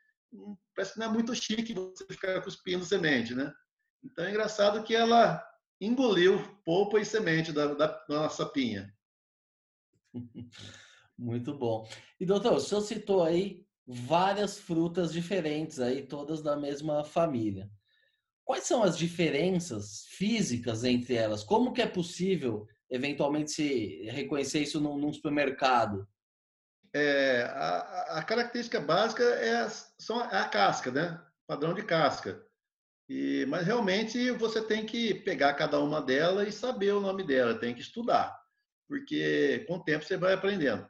parece 0.75 0.94
que 0.94 1.00
não 1.00 1.06
é 1.06 1.12
muito 1.12 1.34
chique 1.34 1.75
você 1.75 2.06
ficar 2.06 2.40
cuspindo 2.42 2.84
semente, 2.84 3.34
né? 3.34 3.52
Então 4.02 4.25
é 4.25 4.30
engraçado 4.30 4.82
que 4.82 4.94
ela 4.94 5.42
engoliu 5.80 6.38
polpa 6.64 7.00
e 7.00 7.04
semente 7.04 7.52
da, 7.52 7.75
da, 7.75 7.87
da 7.87 8.20
nossa 8.22 8.46
pinha. 8.46 8.92
Muito 11.18 11.52
bom. 11.54 11.87
E 12.18 12.25
doutor, 12.25 12.54
o 12.54 12.60
senhor 12.60 12.80
citou 12.80 13.22
aí 13.22 13.66
várias 13.87 14.58
frutas 14.58 15.12
diferentes 15.12 15.78
aí, 15.78 16.06
todas 16.06 16.40
da 16.40 16.56
mesma 16.56 17.04
família. 17.04 17.70
Quais 18.44 18.64
são 18.64 18.82
as 18.82 18.96
diferenças 18.96 20.06
físicas 20.08 20.82
entre 20.82 21.14
elas? 21.14 21.44
Como 21.44 21.72
que 21.72 21.82
é 21.82 21.87
possível 21.87 22.66
eventualmente 22.88 23.50
se 23.50 24.02
reconhecer 24.10 24.60
isso 24.60 24.80
num, 24.80 24.96
num 24.96 25.12
supermercado? 25.12 26.08
É, 26.92 27.42
a, 27.42 28.18
a, 28.18 28.23
característica 28.25 28.80
básica 28.80 29.23
é 29.23 29.68
são 29.99 30.18
a 30.20 30.49
casca, 30.49 30.90
né? 30.90 31.23
Padrão 31.47 31.73
de 31.73 31.82
casca. 31.82 32.44
E, 33.09 33.44
mas 33.47 33.66
realmente 33.66 34.30
você 34.32 34.62
tem 34.62 34.85
que 34.87 35.14
pegar 35.14 35.54
cada 35.54 35.80
uma 35.80 36.00
delas 36.00 36.49
e 36.49 36.52
saber 36.52 36.92
o 36.92 37.00
nome 37.00 37.25
dela, 37.25 37.59
tem 37.59 37.75
que 37.75 37.80
estudar, 37.80 38.37
porque 38.88 39.64
com 39.66 39.76
o 39.76 39.82
tempo 39.82 40.04
você 40.04 40.16
vai 40.16 40.32
aprendendo. 40.32 40.88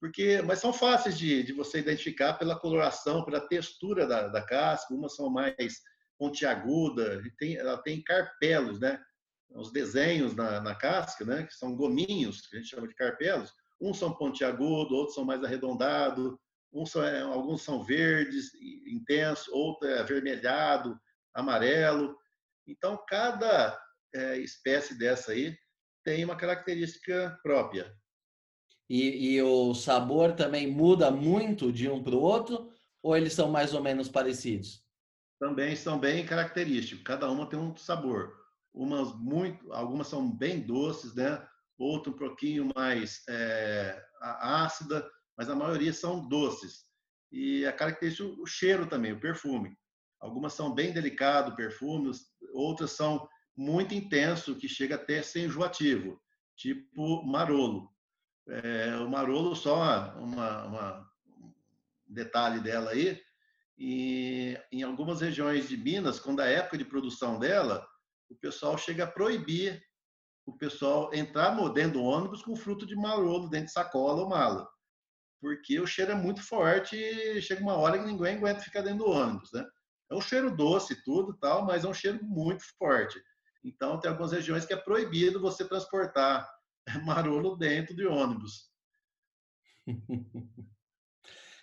Porque, 0.00 0.42
mas 0.42 0.58
são 0.58 0.72
fáceis 0.72 1.16
de, 1.16 1.42
de 1.42 1.52
você 1.54 1.78
identificar 1.78 2.34
pela 2.34 2.58
coloração, 2.58 3.24
pela 3.24 3.40
textura 3.40 4.06
da, 4.06 4.28
da 4.28 4.42
casca. 4.42 4.92
Umas 4.92 5.16
são 5.16 5.30
mais 5.30 5.80
pontiagudas, 6.18 7.22
tem, 7.38 7.56
ela 7.56 7.78
tem 7.78 8.02
carpelos, 8.02 8.78
né? 8.78 9.02
Os 9.50 9.72
desenhos 9.72 10.34
na, 10.34 10.60
na 10.60 10.74
casca, 10.74 11.24
né? 11.24 11.44
Que 11.44 11.54
são 11.54 11.74
gominhos, 11.74 12.42
que 12.42 12.54
a 12.54 12.60
gente 12.60 12.68
chama 12.68 12.86
de 12.86 12.94
carpelos. 12.94 13.50
Uns 13.84 13.98
são 13.98 14.14
pontiagudos, 14.14 14.92
outros 14.92 15.14
são 15.14 15.26
mais 15.26 15.44
arredondados. 15.44 16.34
Uns 16.72 16.90
são, 16.90 17.04
é, 17.04 17.20
alguns 17.20 17.62
são 17.62 17.84
verdes, 17.84 18.50
intensos, 18.86 19.46
outro 19.48 19.86
é 19.86 20.00
avermelhado, 20.00 20.98
amarelo. 21.34 22.16
Então, 22.66 22.98
cada 23.06 23.78
é, 24.14 24.38
espécie 24.38 24.98
dessa 24.98 25.32
aí 25.32 25.54
tem 26.02 26.24
uma 26.24 26.34
característica 26.34 27.38
própria. 27.42 27.94
E, 28.88 29.34
e 29.34 29.42
o 29.42 29.74
sabor 29.74 30.32
também 30.32 30.66
muda 30.66 31.10
muito 31.10 31.70
de 31.70 31.88
um 31.88 32.02
para 32.02 32.14
o 32.14 32.22
outro? 32.22 32.72
Ou 33.02 33.14
eles 33.14 33.34
são 33.34 33.50
mais 33.50 33.74
ou 33.74 33.82
menos 33.82 34.08
parecidos? 34.08 34.82
Também 35.38 35.76
são 35.76 35.98
bem 35.98 36.24
característicos. 36.24 37.04
Cada 37.04 37.30
uma 37.30 37.46
tem 37.46 37.58
um 37.58 37.76
sabor. 37.76 38.34
Umas 38.72 39.14
muito, 39.14 39.70
algumas 39.72 40.08
são 40.08 40.30
bem 40.30 40.60
doces, 40.60 41.14
né? 41.14 41.46
Outra 41.78 42.10
um 42.10 42.16
pouquinho 42.16 42.70
mais 42.74 43.22
é, 43.28 44.02
ácida, 44.20 45.08
mas 45.36 45.48
a 45.48 45.56
maioria 45.56 45.92
são 45.92 46.26
doces. 46.28 46.84
E 47.32 47.66
a 47.66 47.72
característica 47.72 48.28
o 48.28 48.46
cheiro 48.46 48.86
também, 48.86 49.12
o 49.12 49.20
perfume. 49.20 49.76
Algumas 50.20 50.52
são 50.52 50.74
bem 50.74 50.92
delicado, 50.92 51.56
perfumes, 51.56 52.26
outras 52.52 52.92
são 52.92 53.28
muito 53.56 53.94
intenso, 53.94 54.56
que 54.56 54.68
chega 54.68 54.94
até 54.94 55.22
ser 55.22 55.46
enjoativo, 55.46 56.20
tipo 56.56 57.24
marolo. 57.24 57.94
É, 58.46 58.96
o 58.96 59.08
Marolo, 59.08 59.56
só 59.56 60.14
uma, 60.18 60.64
uma, 60.64 61.10
um 61.28 61.52
detalhe 62.06 62.60
dela 62.60 62.90
aí, 62.90 63.18
e 63.76 64.58
em 64.70 64.82
algumas 64.82 65.20
regiões 65.20 65.68
de 65.68 65.76
Minas, 65.76 66.20
quando 66.20 66.40
a 66.40 66.46
época 66.46 66.76
de 66.76 66.84
produção 66.84 67.38
dela, 67.38 67.86
o 68.28 68.34
pessoal 68.36 68.76
chega 68.76 69.04
a 69.04 69.10
proibir 69.10 69.82
o 70.46 70.52
pessoal 70.56 71.12
entrar 71.14 71.50
dentro 71.70 71.94
do 71.94 72.02
ônibus 72.02 72.42
com 72.42 72.54
fruto 72.56 72.86
de 72.86 72.94
marolo 72.94 73.48
dentro 73.48 73.66
de 73.66 73.72
sacola 73.72 74.22
ou 74.22 74.28
mala. 74.28 74.68
Porque 75.40 75.80
o 75.80 75.86
cheiro 75.86 76.12
é 76.12 76.14
muito 76.14 76.42
forte 76.42 76.96
e 76.96 77.40
chega 77.40 77.62
uma 77.62 77.76
hora 77.76 77.98
que 77.98 78.06
ninguém 78.06 78.36
aguenta 78.36 78.60
ficar 78.60 78.82
dentro 78.82 79.04
do 79.04 79.10
ônibus, 79.10 79.50
né? 79.52 79.64
É 80.10 80.14
um 80.14 80.20
cheiro 80.20 80.54
doce 80.54 81.02
tudo, 81.02 81.36
tal, 81.38 81.64
mas 81.64 81.84
é 81.84 81.88
um 81.88 81.94
cheiro 81.94 82.22
muito 82.22 82.62
forte. 82.78 83.20
Então, 83.64 83.98
tem 83.98 84.10
algumas 84.10 84.32
regiões 84.32 84.66
que 84.66 84.74
é 84.74 84.76
proibido 84.76 85.40
você 85.40 85.66
transportar 85.66 86.48
marolo 87.04 87.56
dentro 87.56 87.96
de 87.96 88.06
ônibus. 88.06 88.70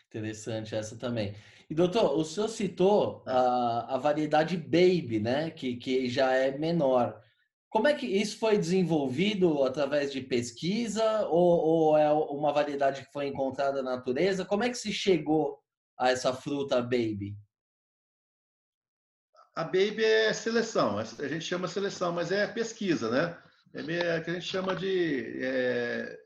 Interessante 0.07 0.75
essa 0.75 0.97
também. 0.97 1.35
E 1.69 1.75
doutor, 1.75 2.17
o 2.17 2.25
senhor 2.25 2.49
citou 2.49 3.23
a, 3.25 3.95
a 3.95 3.97
variedade 3.97 4.57
Baby, 4.57 5.19
né? 5.21 5.49
Que, 5.51 5.77
que 5.77 6.09
já 6.09 6.33
é 6.33 6.57
menor. 6.57 7.21
Como 7.71 7.87
é 7.87 7.93
que 7.93 8.05
isso 8.05 8.37
foi 8.37 8.57
desenvolvido 8.57 9.63
através 9.63 10.11
de 10.11 10.19
pesquisa 10.19 11.25
ou, 11.27 11.59
ou, 11.61 11.97
é 11.97 12.11
uma 12.11 12.51
variedade 12.51 13.05
que 13.05 13.13
foi 13.13 13.27
encontrada 13.27 13.81
na 13.81 13.95
natureza? 13.95 14.43
Como 14.43 14.65
é 14.65 14.69
que 14.69 14.77
se 14.77 14.91
chegou 14.91 15.57
a 15.97 16.11
essa 16.11 16.33
fruta 16.33 16.81
Baby? 16.81 17.33
A 19.55 19.63
Baby 19.63 20.03
é 20.03 20.33
seleção, 20.33 20.97
a 20.97 21.03
gente 21.03 21.45
chama 21.45 21.69
seleção, 21.69 22.11
mas 22.11 22.29
é 22.29 22.45
pesquisa, 22.45 23.09
né? 23.09 23.37
é 23.73 24.19
que 24.19 24.31
a 24.31 24.33
gente 24.33 24.45
chama 24.45 24.75
de 24.75 25.39
é, 25.41 26.19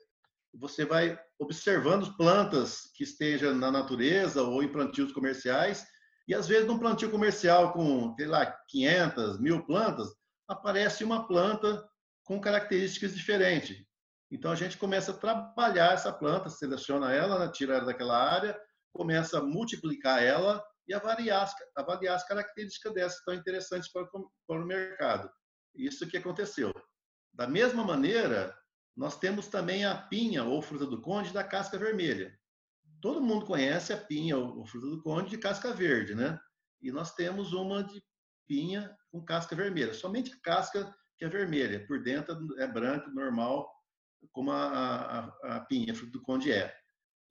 você 0.51 0.83
vai 0.83 1.15
observando 1.37 2.17
plantas 2.17 2.89
que 2.95 3.03
estejam 3.03 3.53
na 3.53 3.69
natureza 3.69 4.41
ou 4.41 4.63
em 4.63 4.71
plantios 4.71 5.11
comerciais 5.11 5.85
e 6.27 6.33
às 6.33 6.47
vezes 6.47 6.65
num 6.65 6.79
plantio 6.79 7.11
comercial 7.11 7.71
com 7.71 8.15
sei 8.15 8.25
lá 8.25 8.47
500 8.67 9.39
mil 9.39 9.63
plantas 9.63 10.07
aparece 10.47 11.03
uma 11.03 11.27
planta 11.27 11.87
com 12.23 12.39
características 12.39 13.15
diferentes 13.15 13.85
então 14.31 14.51
a 14.51 14.55
gente 14.55 14.77
começa 14.77 15.11
a 15.11 15.17
trabalhar 15.17 15.93
essa 15.93 16.11
planta 16.11 16.49
seleciona 16.49 17.13
ela 17.13 17.39
né, 17.39 17.51
tira 17.51 17.75
ela 17.75 17.85
daquela 17.85 18.17
área 18.17 18.59
começa 18.93 19.39
a 19.39 19.43
multiplicar 19.43 20.23
ela 20.23 20.63
e 20.87 20.93
avaliar, 20.93 21.51
avaliar 21.75 22.15
as 22.15 22.27
características 22.27 22.93
dessas 22.93 23.23
tão 23.23 23.33
interessantes 23.33 23.91
para, 23.91 24.05
para 24.05 24.61
o 24.61 24.65
mercado 24.65 25.29
isso 25.75 26.07
que 26.07 26.17
aconteceu 26.17 26.73
da 27.35 27.47
mesma 27.47 27.83
maneira, 27.83 28.57
nós 28.95 29.19
temos 29.19 29.47
também 29.47 29.85
a 29.85 29.93
pinha 29.93 30.45
ou 30.45 30.61
fruta 30.61 30.85
do 30.85 31.01
conde 31.01 31.33
da 31.33 31.43
casca 31.43 31.77
vermelha. 31.77 32.33
Todo 33.01 33.21
mundo 33.21 33.45
conhece 33.45 33.91
a 33.91 33.97
pinha 33.97 34.37
ou 34.37 34.65
fruta 34.65 34.87
do 34.87 35.01
conde 35.03 35.29
de 35.29 35.37
casca 35.37 35.73
verde, 35.73 36.15
né? 36.15 36.39
E 36.81 36.91
nós 36.91 37.13
temos 37.13 37.51
uma 37.51 37.83
de 37.83 38.01
pinha 38.47 38.95
com 39.11 39.23
casca 39.23 39.55
vermelha, 39.55 39.93
somente 39.93 40.33
a 40.33 40.39
casca 40.41 40.93
que 41.17 41.25
é 41.25 41.29
vermelha, 41.29 41.85
por 41.87 42.01
dentro 42.01 42.37
é 42.59 42.67
branca, 42.67 43.09
normal, 43.11 43.71
como 44.31 44.51
a, 44.51 44.67
a, 44.67 45.57
a 45.57 45.59
pinha, 45.61 45.93
a 45.93 45.95
fruta 45.95 46.11
do 46.11 46.21
conde 46.21 46.51
é. 46.51 46.75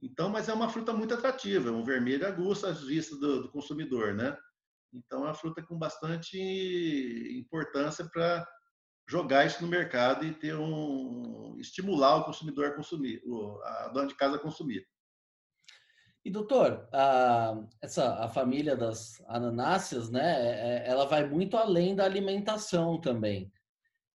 Então, 0.03 0.29
mas 0.29 0.49
é 0.49 0.53
uma 0.53 0.69
fruta 0.69 0.93
muito 0.93 1.15
atrativa, 1.15 1.71
um 1.71 1.85
vermelho 1.85 2.27
aguça 2.27 2.69
às 2.69 2.83
vistas 2.83 3.19
do, 3.19 3.43
do 3.43 3.51
consumidor, 3.51 4.15
né? 4.15 4.37
Então, 4.93 5.21
é 5.21 5.29
uma 5.29 5.35
fruta 5.35 5.63
com 5.63 5.79
bastante 5.79 6.39
importância 7.39 8.09
para 8.13 8.47
jogar 9.09 9.47
isso 9.47 9.63
no 9.63 9.69
mercado 9.69 10.25
e 10.25 10.35
ter 10.35 10.55
um 10.57 11.57
estimular 11.59 12.17
o 12.17 12.25
consumidor 12.25 12.67
a 12.67 12.75
consumir, 12.75 13.23
a 13.65 13.89
dona 13.89 14.07
de 14.07 14.15
casa 14.15 14.37
a 14.37 14.41
consumir. 14.41 14.87
E 16.25 16.31
doutor, 16.31 16.89
a, 16.91 17.63
essa 17.83 18.25
a 18.25 18.29
família 18.29 18.75
das 18.75 19.23
ananáceas, 19.27 20.09
né? 20.09 20.23
É, 20.23 20.87
é, 20.87 20.89
ela 20.89 21.05
vai 21.05 21.29
muito 21.29 21.57
além 21.57 21.95
da 21.95 22.05
alimentação 22.05 22.99
também. 22.99 23.53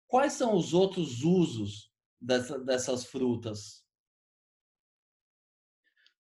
Quais 0.07 0.33
são 0.33 0.55
os 0.55 0.73
outros 0.73 1.23
usos 1.23 1.93
dessa, 2.19 2.57
dessas 2.57 3.05
frutas? 3.05 3.85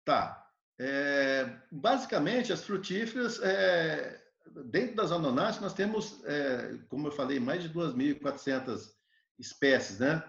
Tá. 0.05 0.47
É, 0.79 1.59
basicamente, 1.73 2.53
as 2.53 2.63
frutíferas 2.63 3.41
é, 3.43 4.23
dentro 4.67 4.95
das 4.95 5.11
anonáceas, 5.11 5.63
nós 5.63 5.75
temos, 5.75 6.23
é, 6.25 6.79
como 6.89 7.09
eu 7.09 7.13
falei, 7.13 7.41
mais 7.41 7.63
de 7.63 7.71
2.400 7.71 8.93
espécies, 9.39 9.99
né? 9.99 10.23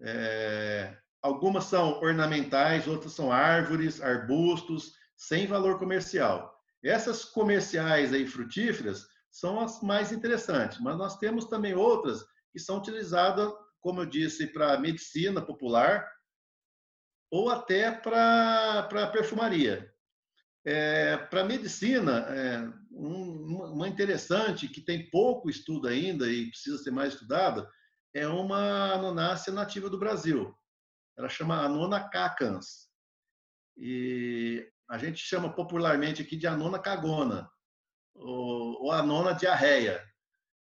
É, 0.00 0.96
algumas 1.20 1.64
são 1.64 2.00
ornamentais, 2.00 2.88
outras 2.88 3.12
são 3.12 3.30
árvores, 3.30 4.00
arbustos, 4.00 4.94
sem 5.22 5.46
valor 5.46 5.78
comercial. 5.78 6.52
Essas 6.82 7.24
comerciais 7.24 8.12
aí 8.12 8.26
frutíferas 8.26 9.06
são 9.30 9.60
as 9.60 9.80
mais 9.80 10.10
interessantes, 10.10 10.80
mas 10.80 10.96
nós 10.98 11.16
temos 11.16 11.44
também 11.44 11.74
outras 11.74 12.24
que 12.52 12.58
são 12.58 12.78
utilizadas, 12.78 13.50
como 13.80 14.00
eu 14.00 14.06
disse, 14.06 14.48
para 14.48 14.78
medicina 14.78 15.40
popular 15.40 16.10
ou 17.30 17.48
até 17.48 17.90
para 17.90 19.10
perfumaria. 19.12 19.90
É, 20.64 21.16
Para 21.16 21.44
medicina, 21.44 22.26
é, 22.28 22.68
um, 22.90 23.72
uma 23.72 23.88
interessante 23.88 24.68
que 24.68 24.80
tem 24.80 25.08
pouco 25.08 25.48
estudo 25.48 25.88
ainda 25.88 26.28
e 26.28 26.50
precisa 26.50 26.78
ser 26.78 26.90
mais 26.90 27.14
estudada 27.14 27.68
é 28.14 28.26
uma 28.28 28.92
anonácea 28.92 29.52
nativa 29.52 29.88
do 29.88 29.98
Brasil. 29.98 30.54
Ela 31.16 31.28
chama 31.28 31.64
Anona 31.64 32.08
cacans. 32.08 32.88
E 33.76 34.70
a 34.92 34.98
gente 34.98 35.24
chama 35.24 35.50
popularmente 35.50 36.20
aqui 36.20 36.36
de 36.36 36.46
Anona 36.46 36.78
cagona 36.78 37.50
ou, 38.14 38.92
Anona 38.92 39.32
diarreia. 39.32 40.06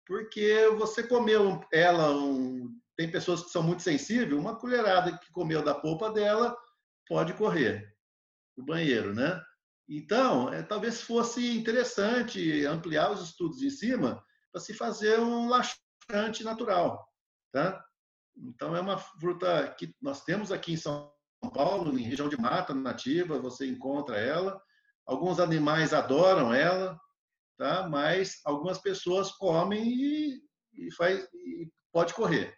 Porque 0.05 0.67
você 0.77 1.01
comeu 1.01 1.61
ela, 1.71 2.11
um, 2.11 2.77
tem 2.97 3.09
pessoas 3.09 3.43
que 3.43 3.51
são 3.51 3.63
muito 3.63 3.81
sensíveis, 3.81 4.37
uma 4.37 4.59
colherada 4.59 5.17
que 5.17 5.31
comeu 5.31 5.63
da 5.63 5.73
polpa 5.73 6.11
dela 6.11 6.53
pode 7.07 7.33
correr 7.35 7.95
o 8.57 8.65
banheiro, 8.65 9.15
né? 9.15 9.41
Então, 9.87 10.51
é, 10.53 10.61
talvez 10.61 10.99
fosse 10.99 11.57
interessante 11.57 12.65
ampliar 12.65 13.09
os 13.11 13.21
estudos 13.21 13.61
em 13.61 13.69
cima 13.69 14.21
para 14.51 14.59
se 14.59 14.73
fazer 14.73 15.21
um 15.21 15.47
laxante 15.47 16.43
natural, 16.43 17.07
tá? 17.53 17.81
Então, 18.35 18.75
é 18.75 18.81
uma 18.81 18.97
fruta 18.97 19.73
que 19.79 19.95
nós 20.01 20.25
temos 20.25 20.51
aqui 20.51 20.73
em 20.73 20.77
São 20.77 21.16
Paulo, 21.49 21.97
em 21.97 22.03
região 22.03 22.29
de 22.29 22.39
mata 22.39 22.73
nativa, 22.73 23.39
você 23.39 23.67
encontra 23.67 24.17
ela. 24.17 24.61
Alguns 25.05 25.39
animais 25.39 25.93
adoram 25.93 26.53
ela, 26.53 26.99
tá? 27.57 27.87
Mas 27.87 28.41
algumas 28.45 28.77
pessoas 28.79 29.31
comem 29.31 29.87
e, 29.87 30.41
e 30.73 30.91
faz 30.93 31.27
e 31.33 31.71
pode 31.91 32.13
correr, 32.13 32.55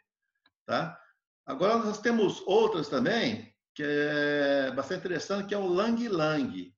tá? 0.65 0.99
Agora 1.45 1.77
nós 1.77 1.99
temos 1.99 2.41
outras 2.45 2.89
também 2.89 3.53
que 3.73 3.83
é 3.83 4.71
bastante 4.71 4.99
interessante, 4.99 5.47
que 5.47 5.53
é 5.53 5.57
o 5.57 5.67
lang 5.67 6.07
lang. 6.07 6.75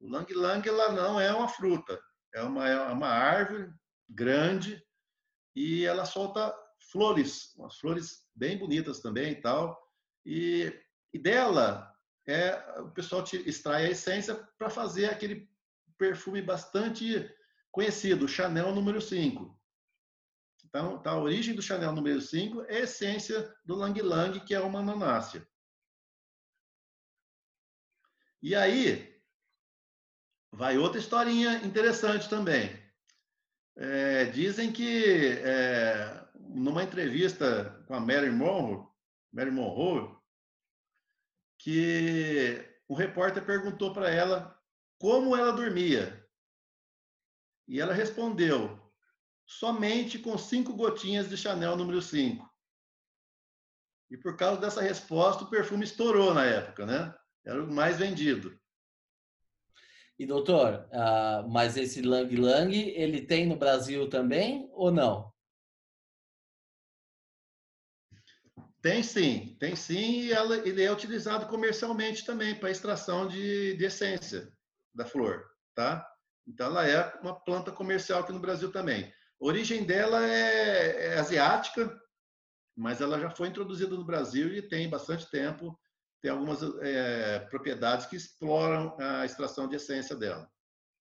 O 0.00 0.08
lang 0.08 0.32
lang 0.34 0.68
ela 0.68 0.92
não 0.92 1.20
é 1.20 1.32
uma 1.32 1.48
fruta, 1.48 2.00
é 2.34 2.42
uma, 2.42 2.68
é 2.68 2.92
uma 2.92 3.08
árvore 3.08 3.70
grande 4.08 4.82
e 5.54 5.84
ela 5.84 6.04
solta 6.04 6.54
flores, 6.90 7.54
umas 7.56 7.76
flores 7.76 8.26
bem 8.34 8.58
bonitas 8.58 9.00
também 9.00 9.32
e 9.32 9.40
tal. 9.40 9.78
E, 10.24 10.72
e 11.12 11.18
dela 11.18 11.90
é 12.26 12.80
o 12.80 12.90
pessoal 12.90 13.24
extrai 13.32 13.86
a 13.86 13.90
essência 13.90 14.34
para 14.56 14.70
fazer 14.70 15.06
aquele 15.06 15.48
perfume 15.98 16.40
bastante 16.40 17.28
conhecido, 17.70 18.28
Chanel 18.28 18.74
número 18.74 19.00
5. 19.00 19.58
Então, 20.64 21.02
tá, 21.02 21.10
a 21.10 21.18
origem 21.18 21.54
do 21.54 21.62
Chanel 21.62 21.92
número 21.92 22.20
5 22.20 22.62
é 22.62 22.76
a 22.76 22.80
essência 22.80 23.54
do 23.64 23.74
Lang 23.74 24.00
Lang, 24.00 24.38
que 24.40 24.54
é 24.54 24.60
uma 24.60 24.78
ananácea. 24.78 25.46
E 28.42 28.54
aí, 28.54 29.20
vai 30.52 30.78
outra 30.78 31.00
historinha 31.00 31.56
interessante 31.64 32.28
também. 32.28 32.70
É, 33.76 34.26
dizem 34.26 34.72
que 34.72 35.38
é, 35.42 36.24
numa 36.34 36.82
entrevista 36.82 37.82
com 37.86 37.94
a 37.94 38.00
Mary 38.00 38.30
Monroe, 38.30 38.86
Mary 39.32 39.50
Monroe, 39.50 40.19
que 41.60 42.66
o 42.88 42.94
repórter 42.94 43.44
perguntou 43.44 43.92
para 43.92 44.10
ela 44.10 44.58
como 44.98 45.36
ela 45.36 45.52
dormia. 45.52 46.26
E 47.68 47.78
ela 47.78 47.94
respondeu: 47.94 48.80
somente 49.46 50.18
com 50.18 50.36
cinco 50.38 50.74
gotinhas 50.74 51.28
de 51.28 51.36
Chanel 51.36 51.76
número 51.76 52.00
5. 52.00 52.48
E 54.10 54.16
por 54.16 54.36
causa 54.36 54.60
dessa 54.60 54.80
resposta, 54.80 55.44
o 55.44 55.50
perfume 55.50 55.84
estourou 55.84 56.34
na 56.34 56.44
época, 56.44 56.84
né? 56.84 57.14
Era 57.44 57.62
o 57.62 57.72
mais 57.72 57.98
vendido. 57.98 58.58
E 60.18 60.26
doutor, 60.26 60.88
uh, 60.88 61.48
mas 61.48 61.76
esse 61.76 62.02
Lang 62.02 62.34
Lang, 62.36 62.74
ele 62.74 63.24
tem 63.24 63.46
no 63.46 63.56
Brasil 63.56 64.08
também 64.08 64.68
ou 64.72 64.90
não? 64.90 65.32
Tem 68.82 69.02
sim, 69.02 69.56
tem 69.60 69.76
sim, 69.76 70.22
e 70.22 70.32
ela, 70.32 70.56
ele 70.56 70.82
é 70.82 70.90
utilizado 70.90 71.46
comercialmente 71.46 72.24
também 72.24 72.54
para 72.54 72.70
extração 72.70 73.28
de, 73.28 73.76
de 73.76 73.84
essência 73.84 74.50
da 74.94 75.04
flor, 75.04 75.44
tá? 75.74 76.06
Então 76.46 76.66
ela 76.66 76.86
é 76.86 77.14
uma 77.20 77.38
planta 77.38 77.70
comercial 77.70 78.20
aqui 78.20 78.32
no 78.32 78.40
Brasil 78.40 78.72
também. 78.72 79.04
A 79.40 79.46
origem 79.46 79.84
dela 79.84 80.26
é, 80.26 81.08
é 81.08 81.18
asiática, 81.18 81.94
mas 82.76 83.00
ela 83.00 83.20
já 83.20 83.30
foi 83.30 83.48
introduzida 83.48 83.94
no 83.94 84.04
Brasil 84.04 84.48
e 84.54 84.62
tem 84.62 84.88
bastante 84.88 85.30
tempo 85.30 85.78
tem 86.20 86.30
algumas 86.30 86.60
é, 86.82 87.40
propriedades 87.50 88.06
que 88.06 88.16
exploram 88.16 88.94
a 88.98 89.24
extração 89.24 89.66
de 89.66 89.76
essência 89.76 90.14
dela. 90.14 90.48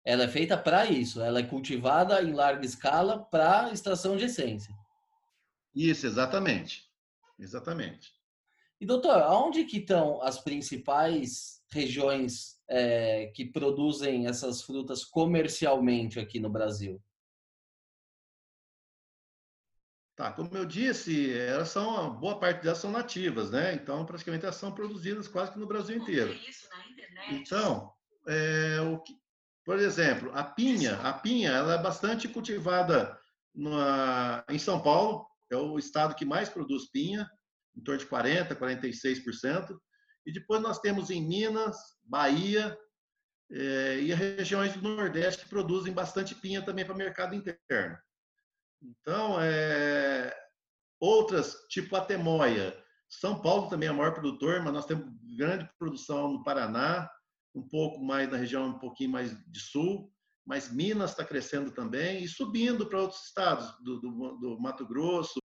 Ela 0.05 0.25
é 0.25 0.29
feita 0.29 0.57
para 0.57 0.87
isso, 0.87 1.21
ela 1.21 1.41
é 1.41 1.43
cultivada 1.43 2.21
em 2.23 2.33
larga 2.33 2.65
escala 2.65 3.25
para 3.25 3.73
extração 3.73 4.17
de 4.17 4.25
essência. 4.25 4.75
Isso, 5.75 6.07
exatamente. 6.07 6.86
Exatamente. 7.39 8.13
E 8.81 8.87
doutor, 8.87 9.23
aonde 9.23 9.65
que 9.65 9.79
estão 9.79 10.21
as 10.23 10.39
principais 10.39 11.63
regiões 11.71 12.61
é, 12.69 13.27
que 13.35 13.45
produzem 13.45 14.27
essas 14.27 14.63
frutas 14.63 15.05
comercialmente 15.05 16.21
aqui 16.21 16.39
no 16.39 16.51
Brasil? 16.51 17.03
Tá, 20.15 20.33
como 20.33 20.57
eu 20.57 20.65
disse, 20.65 21.31
elas 21.39 21.69
são, 21.69 22.19
boa 22.19 22.41
parte 22.41 22.63
delas 22.63 22.79
são 22.79 22.91
nativas, 22.91 23.51
né? 23.51 23.75
Então, 23.75 24.07
praticamente 24.07 24.45
elas 24.45 24.57
são 24.57 24.73
produzidas 24.73 25.29
quase 25.29 25.53
que 25.53 25.59
no 25.59 25.67
Brasil 25.67 25.97
inteiro. 25.97 26.35
Então, 27.29 27.93
é, 28.27 28.81
o 28.81 28.99
que, 29.01 29.15
por 29.63 29.79
exemplo, 29.79 30.31
a 30.33 30.43
pinha, 30.43 30.95
a 31.03 31.13
pinha, 31.13 31.51
ela 31.51 31.75
é 31.75 31.83
bastante 31.83 32.29
cultivada 32.29 33.19
na, 33.55 34.43
em 34.49 34.59
São 34.59 34.81
Paulo, 34.81 35.27
é 35.51 35.57
o 35.57 35.79
estado 35.79 36.15
que 36.15 36.25
mais 36.25 36.49
produz 36.49 36.91
pinha, 36.91 37.29
em 37.77 37.83
torno 37.83 38.01
de 38.01 38.07
40, 38.07 38.57
46%. 38.57 39.77
E 40.27 40.33
depois 40.33 40.61
nós 40.61 40.81
temos 40.81 41.11
em 41.11 41.27
Minas, 41.27 41.77
Bahia 42.03 42.77
é, 43.51 44.01
e 44.01 44.13
regiões 44.13 44.75
do 44.75 44.89
Nordeste 44.89 45.45
que 45.45 45.49
produzem 45.49 45.93
bastante 45.93 46.35
pinha 46.35 46.65
também 46.65 46.85
para 46.85 46.95
o 46.95 46.99
mercado 46.99 47.35
interno. 47.35 47.97
Então, 48.83 49.41
é, 49.41 50.37
outras, 51.01 51.55
tipo 51.69 51.95
a 51.97 52.05
Temoia. 52.05 52.77
São 53.09 53.41
Paulo 53.41 53.69
também 53.69 53.89
é 53.89 53.93
o 53.93 53.95
maior 53.95 54.13
produtor, 54.13 54.63
mas 54.63 54.73
nós 54.73 54.87
temos 54.87 55.07
grande 55.37 55.69
produção 55.79 56.33
no 56.33 56.43
Paraná, 56.43 57.09
um 57.55 57.67
pouco 57.67 58.03
mais 58.05 58.29
na 58.29 58.37
região, 58.37 58.67
um 58.67 58.79
pouquinho 58.79 59.11
mais 59.11 59.31
de 59.47 59.61
sul, 59.61 60.13
mas 60.47 60.73
Minas 60.73 61.11
está 61.11 61.25
crescendo 61.25 61.73
também 61.73 62.23
e 62.23 62.29
subindo 62.29 62.87
para 62.87 63.01
outros 63.01 63.25
estados 63.25 63.75
do, 63.83 64.01
do, 64.01 64.37
do, 64.39 64.61
Mato 64.61 64.87
Grosso. 64.87 65.41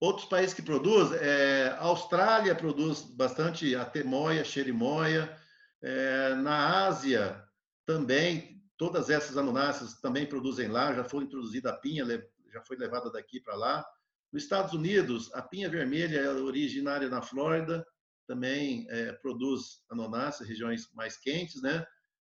Outros 0.00 0.26
países 0.26 0.52
que 0.52 0.60
produzem, 0.60 1.16
é, 1.20 1.68
a 1.78 1.84
Austrália 1.84 2.54
produz 2.54 3.02
bastante 3.02 3.76
a 3.76 3.84
temoia, 3.84 4.44
xerimoia. 4.44 5.34
É, 5.80 6.34
na 6.34 6.86
Ásia 6.86 7.42
também, 7.86 8.60
todas 8.76 9.08
essas 9.08 9.36
anonáceas 9.38 10.00
também 10.00 10.26
produzem 10.26 10.66
lá, 10.66 10.92
já 10.92 11.04
foi 11.04 11.24
introduzida 11.24 11.70
a 11.70 11.76
pinha, 11.76 12.04
já 12.52 12.60
foi 12.62 12.76
levada 12.76 13.10
daqui 13.12 13.40
para 13.40 13.54
lá. 13.54 13.86
Nos 14.32 14.42
Estados 14.42 14.72
Unidos, 14.72 15.32
a 15.32 15.40
pinha 15.40 15.70
vermelha 15.70 16.18
é 16.18 16.28
originária 16.28 17.08
na 17.08 17.22
Flórida, 17.22 17.86
também 18.26 18.84
é, 18.90 19.12
produz 19.12 19.84
anonáceas, 19.88 20.48
regiões 20.48 20.90
mais 20.92 21.16
quentes, 21.16 21.62
né? 21.62 21.86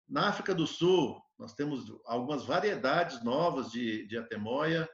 Na 0.07 0.29
África 0.29 0.55
do 0.55 0.67
Sul, 0.67 1.24
nós 1.39 1.55
temos 1.55 1.85
algumas 2.05 2.45
variedades 2.45 3.23
novas 3.23 3.71
de, 3.71 4.07
de 4.07 4.17
atemoia. 4.17 4.89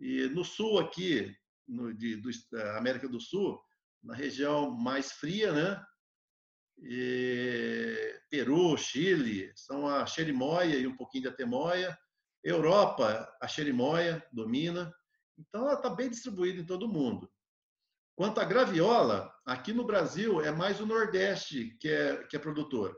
E 0.00 0.28
no 0.28 0.44
sul 0.44 0.78
aqui, 0.78 1.34
no, 1.66 1.92
de, 1.94 2.16
do, 2.16 2.30
América 2.76 3.08
do 3.08 3.20
Sul, 3.20 3.60
na 4.02 4.14
região 4.14 4.70
mais 4.70 5.12
fria, 5.12 5.52
né? 5.52 5.84
E 6.78 8.20
Peru, 8.30 8.76
Chile, 8.76 9.52
são 9.54 9.86
a 9.86 10.04
xerimoia 10.06 10.76
e 10.76 10.86
um 10.86 10.96
pouquinho 10.96 11.22
de 11.22 11.28
atemoia. 11.28 11.96
Europa, 12.42 13.32
a 13.40 13.48
xerimoia 13.48 14.24
domina. 14.32 14.92
Então, 15.38 15.62
ela 15.62 15.74
está 15.74 15.88
bem 15.88 16.10
distribuída 16.10 16.60
em 16.60 16.66
todo 16.66 16.86
o 16.86 16.92
mundo. 16.92 17.30
Quanto 18.16 18.40
à 18.40 18.44
graviola, 18.44 19.32
aqui 19.44 19.72
no 19.72 19.84
Brasil 19.84 20.40
é 20.40 20.50
mais 20.50 20.80
o 20.80 20.86
Nordeste 20.86 21.76
que 21.80 21.88
é, 21.88 22.24
que 22.24 22.36
é 22.36 22.38
produtor. 22.38 22.96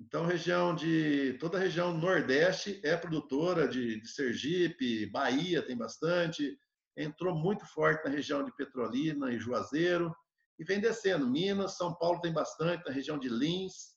Então, 0.00 0.24
região 0.24 0.74
de 0.74 1.34
toda 1.34 1.58
a 1.58 1.60
região 1.60 1.92
Nordeste 1.92 2.80
é 2.82 2.96
produtora 2.96 3.68
de, 3.68 4.00
de 4.00 4.08
Sergipe, 4.08 5.06
Bahia 5.06 5.62
tem 5.62 5.76
bastante. 5.76 6.58
Entrou 6.96 7.34
muito 7.34 7.66
forte 7.66 8.04
na 8.04 8.10
região 8.10 8.42
de 8.42 8.54
Petrolina 8.56 9.30
e 9.30 9.38
Juazeiro 9.38 10.14
e 10.58 10.64
vem 10.64 10.80
descendo. 10.80 11.28
Minas, 11.28 11.76
São 11.76 11.94
Paulo 11.94 12.20
tem 12.20 12.32
bastante, 12.32 12.84
na 12.86 12.92
região 12.92 13.18
de 13.18 13.28
Lins, 13.28 13.94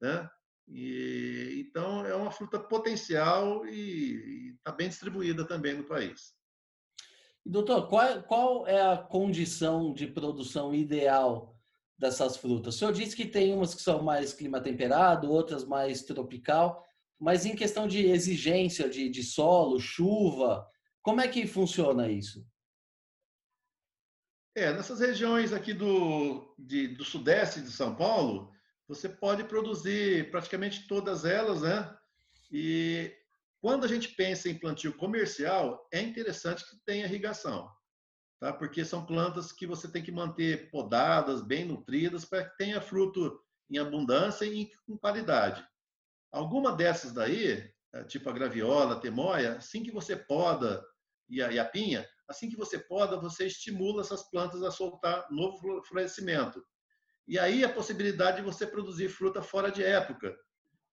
né? 0.00 0.28
E, 0.66 1.64
então, 1.68 2.04
é 2.04 2.14
uma 2.14 2.32
fruta 2.32 2.58
potencial 2.58 3.66
e 3.66 4.54
está 4.56 4.72
bem 4.72 4.88
distribuída 4.88 5.46
também 5.46 5.74
no 5.74 5.84
país. 5.84 6.34
Doutor, 7.44 7.86
qual, 7.86 8.22
qual 8.24 8.66
é 8.66 8.80
a 8.80 8.96
condição 8.96 9.92
de 9.92 10.06
produção 10.06 10.74
ideal 10.74 11.55
dessas 11.98 12.36
frutas? 12.36 12.74
O 12.74 12.78
senhor 12.78 12.92
disse 12.92 13.16
que 13.16 13.26
tem 13.26 13.52
umas 13.52 13.74
que 13.74 13.82
são 13.82 14.02
mais 14.02 14.32
clima 14.32 14.60
temperado, 14.60 15.30
outras 15.30 15.64
mais 15.64 16.02
tropical, 16.02 16.84
mas 17.18 17.46
em 17.46 17.56
questão 17.56 17.86
de 17.86 18.06
exigência 18.06 18.88
de, 18.88 19.08
de 19.08 19.22
solo, 19.22 19.80
chuva, 19.80 20.66
como 21.02 21.20
é 21.20 21.28
que 21.28 21.46
funciona 21.46 22.10
isso? 22.10 22.46
É, 24.54 24.72
nessas 24.72 25.00
regiões 25.00 25.52
aqui 25.52 25.72
do, 25.74 26.54
de, 26.58 26.88
do 26.88 27.04
sudeste 27.04 27.60
de 27.60 27.70
São 27.70 27.94
Paulo, 27.94 28.50
você 28.88 29.08
pode 29.08 29.44
produzir 29.44 30.30
praticamente 30.30 30.86
todas 30.86 31.24
elas, 31.24 31.62
né? 31.62 31.94
E 32.50 33.12
quando 33.60 33.84
a 33.84 33.88
gente 33.88 34.08
pensa 34.14 34.48
em 34.48 34.58
plantio 34.58 34.96
comercial, 34.96 35.86
é 35.92 36.00
interessante 36.00 36.64
que 36.68 36.76
tenha 36.86 37.04
irrigação 37.04 37.68
tá? 38.40 38.52
porque 38.52 38.84
são 38.84 39.04
plantas 39.04 39.52
que 39.52 39.66
você 39.66 39.88
tem 39.88 40.02
que 40.02 40.12
manter 40.12 40.70
podadas, 40.70 41.42
bem 41.42 41.64
nutridas, 41.64 42.24
para 42.24 42.44
que 42.44 42.56
tenha 42.56 42.80
fruto 42.80 43.40
em 43.70 43.78
abundância 43.78 44.44
e 44.44 44.70
com 44.86 44.96
qualidade. 44.96 45.66
Alguma 46.30 46.72
dessas 46.72 47.12
daí, 47.12 47.72
é, 47.92 48.04
tipo 48.04 48.28
a 48.28 48.32
graviola, 48.32 48.94
a 48.94 49.00
temoia, 49.00 49.56
assim 49.56 49.82
que 49.82 49.90
você 49.90 50.16
poda, 50.16 50.84
e 51.28 51.42
a, 51.42 51.50
e 51.50 51.58
a 51.58 51.64
pinha, 51.64 52.06
assim 52.28 52.48
que 52.48 52.56
você 52.56 52.78
poda, 52.78 53.18
você 53.18 53.46
estimula 53.46 54.02
essas 54.02 54.22
plantas 54.30 54.62
a 54.62 54.70
soltar 54.70 55.26
novo 55.30 55.82
florescimento. 55.84 56.64
E 57.26 57.38
aí 57.38 57.64
a 57.64 57.72
possibilidade 57.72 58.38
de 58.38 58.42
você 58.42 58.66
produzir 58.66 59.08
fruta 59.08 59.42
fora 59.42 59.70
de 59.70 59.82
época, 59.82 60.36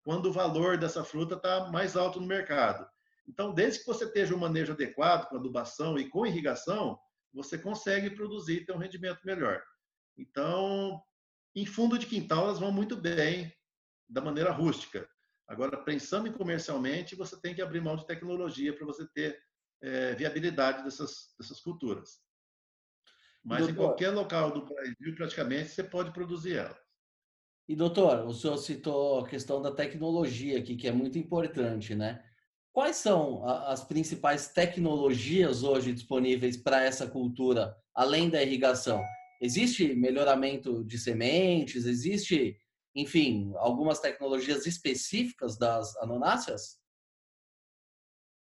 quando 0.04 0.28
o 0.28 0.34
valor 0.34 0.78
dessa 0.78 1.04
fruta 1.04 1.36
está 1.36 1.70
mais 1.72 1.96
alto 1.96 2.20
no 2.20 2.28
mercado. 2.28 2.88
Então, 3.28 3.54
desde 3.54 3.80
que 3.80 3.86
você 3.86 4.06
esteja 4.06 4.36
um 4.36 4.40
manejo 4.40 4.74
adequado, 4.74 5.30
com 5.30 5.38
adubação 5.38 5.98
e 5.98 6.10
com 6.10 6.26
irrigação, 6.26 7.00
você 7.34 7.58
consegue 7.58 8.10
produzir 8.12 8.58
e 8.58 8.66
ter 8.66 8.74
um 8.74 8.78
rendimento 8.78 9.20
melhor. 9.26 9.62
Então, 10.18 11.02
em 11.56 11.66
fundo 11.66 11.98
de 11.98 12.06
quintal, 12.06 12.46
elas 12.46 12.60
vão 12.60 12.72
muito 12.72 12.96
bem 12.96 13.52
da 14.08 14.22
maneira 14.22 14.52
rústica. 14.52 15.10
Agora, 15.48 15.84
pensando 15.84 16.28
em 16.28 16.32
comercialmente, 16.32 17.16
você 17.16 17.40
tem 17.40 17.54
que 17.54 17.62
abrir 17.62 17.82
mão 17.82 17.96
de 17.96 18.08
tecnologia 18.08 18.76
para 18.76 18.86
você 18.86 19.08
ter 19.14 19.42
é, 19.82 20.16
viabilidade 20.16 20.84
dessas, 20.84 21.34
dessas 21.40 21.60
culturas. 21.60 22.22
Mas 23.44 23.60
doutor, 23.60 23.74
em 23.74 23.76
qualquer 23.76 24.10
local 24.12 24.52
do 24.52 24.66
Brasil, 24.66 25.16
praticamente, 25.16 25.70
você 25.70 25.84
pode 25.84 26.14
produzir 26.14 26.58
ela. 26.58 26.80
E, 27.68 27.76
doutor, 27.76 28.26
o 28.26 28.34
senhor 28.34 28.58
citou 28.58 29.20
a 29.20 29.28
questão 29.28 29.62
da 29.62 29.72
tecnologia 29.72 30.60
aqui, 30.60 30.76
que 30.76 30.88
é 30.88 30.92
muito 30.92 31.18
importante, 31.18 31.96
né? 31.96 32.24
Quais 32.74 32.96
são 32.96 33.48
as 33.68 33.84
principais 33.84 34.48
tecnologias 34.48 35.62
hoje 35.62 35.94
disponíveis 35.94 36.58
para 36.58 36.84
essa 36.84 37.08
cultura, 37.08 37.78
além 37.94 38.32
da 38.32 38.42
irrigação? 38.42 39.00
Existe 39.40 39.94
melhoramento 39.94 40.84
de 40.84 40.98
sementes? 40.98 41.86
Existe, 41.86 42.60
enfim, 42.96 43.54
algumas 43.58 44.00
tecnologias 44.00 44.66
específicas 44.66 45.56
das 45.56 45.96
anonáceas? 45.98 46.80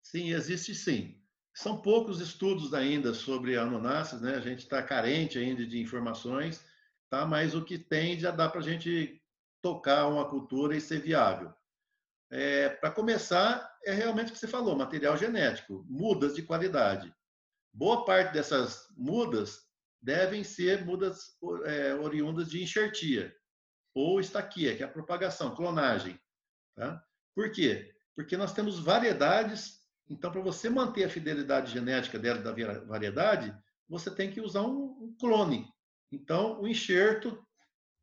Sim, 0.04 0.32
existe 0.32 0.72
sim. 0.72 1.20
São 1.52 1.82
poucos 1.82 2.20
estudos 2.20 2.72
ainda 2.72 3.12
sobre 3.12 3.56
anonáceas, 3.56 4.22
né? 4.22 4.37
A 4.37 4.40
gente 4.40 4.61
está 4.61 4.80
carente 4.85 5.37
ainda 5.37 5.66
de 5.66 5.80
informações, 5.80 6.64
tá? 7.11 7.26
Mas 7.26 7.56
o 7.56 7.64
que 7.64 7.76
tem 7.76 8.20
já 8.20 8.30
dá 8.30 8.48
para 8.48 8.61
a 8.61 8.64
gente 8.64 9.20
tocar 9.61 10.06
uma 10.06 10.28
cultura 10.30 10.76
e 10.76 10.80
ser 10.80 11.00
viável. 11.00 11.52
É, 12.30 12.68
para 12.68 12.90
começar, 12.92 13.71
é 13.84 13.92
realmente 13.92 14.30
o 14.30 14.32
que 14.32 14.38
você 14.38 14.48
falou, 14.48 14.76
material 14.76 15.16
genético, 15.16 15.84
mudas 15.88 16.34
de 16.34 16.42
qualidade. 16.42 17.12
Boa 17.72 18.04
parte 18.04 18.32
dessas 18.32 18.86
mudas 18.96 19.60
devem 20.00 20.42
ser 20.44 20.84
mudas 20.84 21.36
é, 21.64 21.94
oriundas 21.94 22.50
de 22.50 22.62
enxertia 22.62 23.34
ou 23.94 24.20
estaquia, 24.20 24.76
que 24.76 24.82
é 24.82 24.86
a 24.86 24.90
propagação, 24.90 25.54
clonagem. 25.54 26.18
Tá? 26.74 27.02
Por 27.34 27.50
quê? 27.52 27.94
Porque 28.14 28.36
nós 28.36 28.52
temos 28.52 28.78
variedades, 28.78 29.80
então 30.08 30.30
para 30.30 30.40
você 30.40 30.68
manter 30.68 31.04
a 31.04 31.10
fidelidade 31.10 31.72
genética 31.72 32.18
dela 32.18 32.40
da 32.40 32.52
variedade, 32.86 33.56
você 33.88 34.10
tem 34.10 34.30
que 34.30 34.40
usar 34.40 34.62
um, 34.62 35.14
clone. 35.18 35.66
Então, 36.10 36.60
o 36.60 36.68
enxerto 36.68 37.42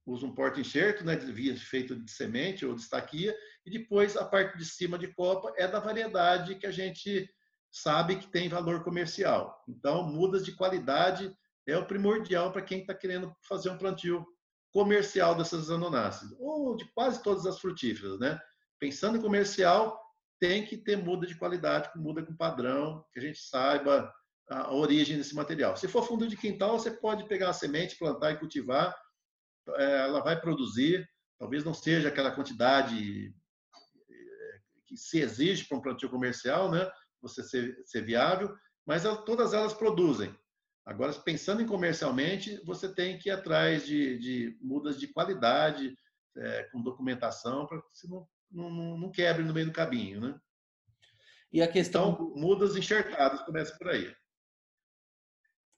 usa 0.05 0.25
um 0.25 0.33
porta-enxerto, 0.33 1.03
né, 1.03 1.15
via 1.15 1.55
feito 1.55 1.95
de 1.95 2.11
semente 2.11 2.65
ou 2.65 2.73
de 2.73 2.81
estaquia, 2.81 3.35
e 3.69 3.77
depois 3.77 4.17
a 4.17 4.25
parte 4.25 4.57
de 4.57 4.65
cima 4.65 4.97
de 4.97 5.13
copa 5.13 5.53
é 5.55 5.67
da 5.67 5.79
variedade 5.79 6.55
que 6.55 6.65
a 6.65 6.71
gente 6.71 7.29
sabe 7.71 8.15
que 8.17 8.27
tem 8.27 8.49
valor 8.49 8.83
comercial. 8.83 9.63
Então, 9.69 10.03
mudas 10.03 10.43
de 10.43 10.53
qualidade 10.53 11.31
é 11.67 11.77
o 11.77 11.85
primordial 11.85 12.51
para 12.51 12.63
quem 12.63 12.79
está 12.79 12.95
querendo 12.95 13.31
fazer 13.47 13.69
um 13.69 13.77
plantio 13.77 14.25
comercial 14.73 15.35
dessas 15.35 15.69
anonáceas, 15.69 16.31
ou 16.39 16.75
de 16.75 16.85
quase 16.93 17.21
todas 17.21 17.45
as 17.45 17.59
frutíferas, 17.59 18.19
né? 18.19 18.39
Pensando 18.79 19.17
em 19.17 19.21
comercial, 19.21 19.99
tem 20.39 20.65
que 20.65 20.77
ter 20.77 20.95
muda 20.95 21.27
de 21.27 21.35
qualidade, 21.35 21.91
muda 21.95 22.23
com 22.23 22.35
padrão, 22.35 23.05
que 23.13 23.19
a 23.19 23.21
gente 23.21 23.39
saiba 23.39 24.11
a 24.49 24.73
origem 24.73 25.17
desse 25.17 25.35
material. 25.35 25.77
Se 25.77 25.87
for 25.87 26.03
fundo 26.03 26.27
de 26.27 26.37
quintal, 26.37 26.79
você 26.79 26.89
pode 26.89 27.27
pegar 27.27 27.49
a 27.49 27.53
semente, 27.53 27.97
plantar 27.97 28.31
e 28.31 28.37
cultivar, 28.37 28.95
é, 29.75 30.01
ela 30.01 30.21
vai 30.21 30.39
produzir, 30.39 31.07
talvez 31.37 31.63
não 31.63 31.73
seja 31.73 32.07
aquela 32.07 32.31
quantidade 32.31 33.31
que 34.89 34.97
se 34.97 35.19
exige 35.19 35.65
para 35.65 35.77
um 35.77 35.81
plantio 35.81 36.09
comercial, 36.09 36.71
né? 36.71 36.89
Você 37.21 37.43
ser, 37.43 37.79
ser 37.85 38.03
viável, 38.03 38.53
mas 38.85 39.03
todas 39.25 39.53
elas 39.53 39.73
produzem. 39.73 40.35
Agora, 40.83 41.13
pensando 41.13 41.61
em 41.61 41.67
comercialmente, 41.67 42.59
você 42.65 42.91
tem 42.91 43.19
que 43.19 43.29
ir 43.29 43.31
atrás 43.31 43.85
de, 43.85 44.17
de 44.17 44.57
mudas 44.59 44.99
de 44.99 45.07
qualidade, 45.07 45.95
é, 46.35 46.63
com 46.71 46.81
documentação, 46.81 47.67
para 47.67 47.79
que 47.79 47.87
você 47.93 48.07
não, 48.07 48.27
não, 48.51 48.97
não, 48.97 49.11
quebre 49.11 49.43
no 49.43 49.53
meio 49.53 49.67
do 49.67 49.73
caminho, 49.73 50.19
né? 50.19 50.41
E 51.51 51.61
a 51.61 51.67
questão... 51.67 52.13
Então, 52.13 52.33
mudas 52.35 52.75
enxertadas, 52.75 53.41
começa 53.43 53.77
por 53.77 53.89
aí. 53.89 54.11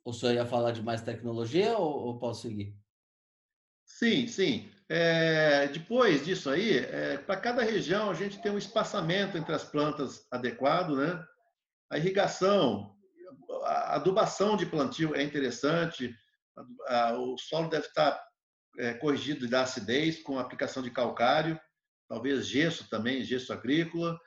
O 0.05 0.13
senhor 0.13 0.33
ia 0.33 0.45
falar 0.45 0.71
de 0.71 0.81
mais 0.81 1.01
tecnologia 1.01 1.77
ou, 1.77 2.07
ou 2.07 2.19
posso 2.19 2.43
seguir? 2.43 2.75
Sim, 3.85 4.27
sim. 4.27 4.71
É, 4.93 5.67
depois 5.67 6.25
disso 6.25 6.49
aí, 6.49 6.79
é, 6.79 7.17
para 7.17 7.39
cada 7.39 7.63
região 7.63 8.09
a 8.09 8.13
gente 8.13 8.41
tem 8.41 8.51
um 8.51 8.57
espaçamento 8.57 9.37
entre 9.37 9.55
as 9.55 9.63
plantas 9.63 10.27
adequado, 10.29 10.97
né? 10.97 11.25
A 11.89 11.97
irrigação, 11.97 12.93
a 13.63 13.95
adubação 13.95 14.57
de 14.57 14.65
plantio 14.65 15.15
é 15.15 15.23
interessante. 15.23 16.13
A, 16.89 17.07
a, 17.07 17.17
o 17.17 17.37
solo 17.37 17.69
deve 17.69 17.87
estar 17.87 18.21
é, 18.79 18.93
corrigido 18.93 19.47
da 19.47 19.61
acidez 19.61 20.21
com 20.21 20.37
aplicação 20.37 20.83
de 20.83 20.91
calcário, 20.91 21.57
talvez 22.09 22.45
gesso 22.45 22.89
também, 22.89 23.23
gesso 23.23 23.53
agrícola. 23.53 24.19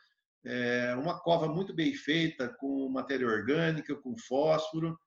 É, 0.47 0.95
uma 0.97 1.21
cova 1.21 1.47
muito 1.47 1.75
bem 1.75 1.93
feita 1.93 2.49
com 2.49 2.89
matéria 2.89 3.27
orgânica, 3.27 3.95
com 3.97 4.17
fósforo 4.17 4.99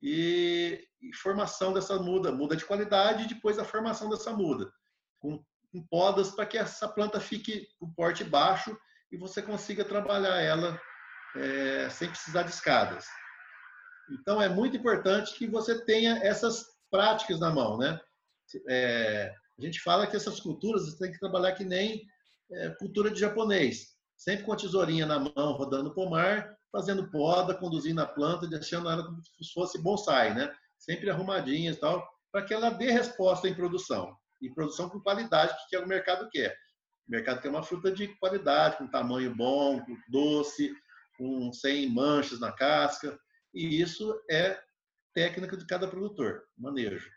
e, 0.00 0.86
e, 1.02 1.12
formação 1.16 1.72
dessa 1.72 2.00
muda, 2.00 2.30
muda 2.30 2.54
de 2.54 2.64
qualidade 2.64 3.24
e 3.24 3.34
depois 3.34 3.58
a 3.58 3.64
formação 3.64 4.08
dessa 4.08 4.32
muda, 4.32 4.72
com, 5.20 5.42
com 5.72 5.82
podas 5.86 6.30
para 6.30 6.46
que 6.46 6.58
essa 6.58 6.88
planta 6.88 7.20
fique 7.20 7.68
com 7.78 7.92
porte 7.92 8.24
baixo 8.24 8.76
e 9.12 9.16
você 9.16 9.40
consiga 9.42 9.84
trabalhar 9.84 10.40
ela 10.40 10.80
é, 11.36 11.88
sem 11.90 12.08
precisar 12.08 12.42
de 12.42 12.50
escadas. 12.50 13.06
Então 14.10 14.42
é 14.42 14.48
muito 14.48 14.76
importante 14.76 15.34
que 15.34 15.46
você 15.46 15.84
tenha 15.84 16.18
essas 16.24 16.64
práticas 16.90 17.38
na 17.38 17.50
mão, 17.50 17.78
né? 17.78 18.00
É, 18.68 19.32
a 19.56 19.62
gente 19.62 19.80
fala 19.80 20.06
que 20.06 20.16
essas 20.16 20.40
culturas 20.40 20.86
você 20.86 20.98
tem 20.98 21.12
que 21.12 21.20
trabalhar 21.20 21.52
que 21.52 21.64
nem 21.64 22.04
é, 22.52 22.70
cultura 22.70 23.10
de 23.10 23.20
japonês, 23.20 23.94
sempre 24.16 24.44
com 24.44 24.52
a 24.52 24.56
tesourinha 24.56 25.06
na 25.06 25.20
mão, 25.20 25.52
rodando 25.52 25.90
o 25.90 25.94
pomar 25.94 26.58
fazendo 26.72 27.10
poda, 27.10 27.54
conduzindo 27.54 28.00
a 28.00 28.06
planta, 28.06 28.46
deixando 28.46 28.88
ela 28.88 29.04
como 29.04 29.22
se 29.22 29.52
fosse 29.52 29.82
bonsai, 29.82 30.34
né? 30.34 30.54
Sempre 30.78 31.10
arrumadinha 31.10 31.72
e 31.72 31.76
tal, 31.76 32.06
para 32.32 32.44
que 32.44 32.54
ela 32.54 32.70
dê 32.70 32.90
resposta 32.90 33.48
em 33.48 33.54
produção. 33.54 34.16
E 34.40 34.50
produção 34.50 34.88
com 34.88 35.00
qualidade, 35.00 35.54
que 35.68 35.76
é 35.76 35.80
o 35.80 35.86
mercado 35.88 36.28
quer. 36.30 36.56
O 37.06 37.10
mercado 37.10 37.40
quer 37.40 37.48
uma 37.48 37.62
fruta 37.62 37.90
de 37.90 38.08
qualidade, 38.16 38.78
com 38.78 38.86
tamanho 38.86 39.34
bom, 39.34 39.84
doce, 40.08 40.74
com 41.18 41.52
sem 41.52 41.88
manchas 41.90 42.40
na 42.40 42.52
casca. 42.52 43.18
E 43.52 43.80
isso 43.80 44.18
é 44.30 44.60
técnica 45.14 45.56
de 45.56 45.66
cada 45.66 45.88
produtor, 45.88 46.44
manejo. 46.56 47.10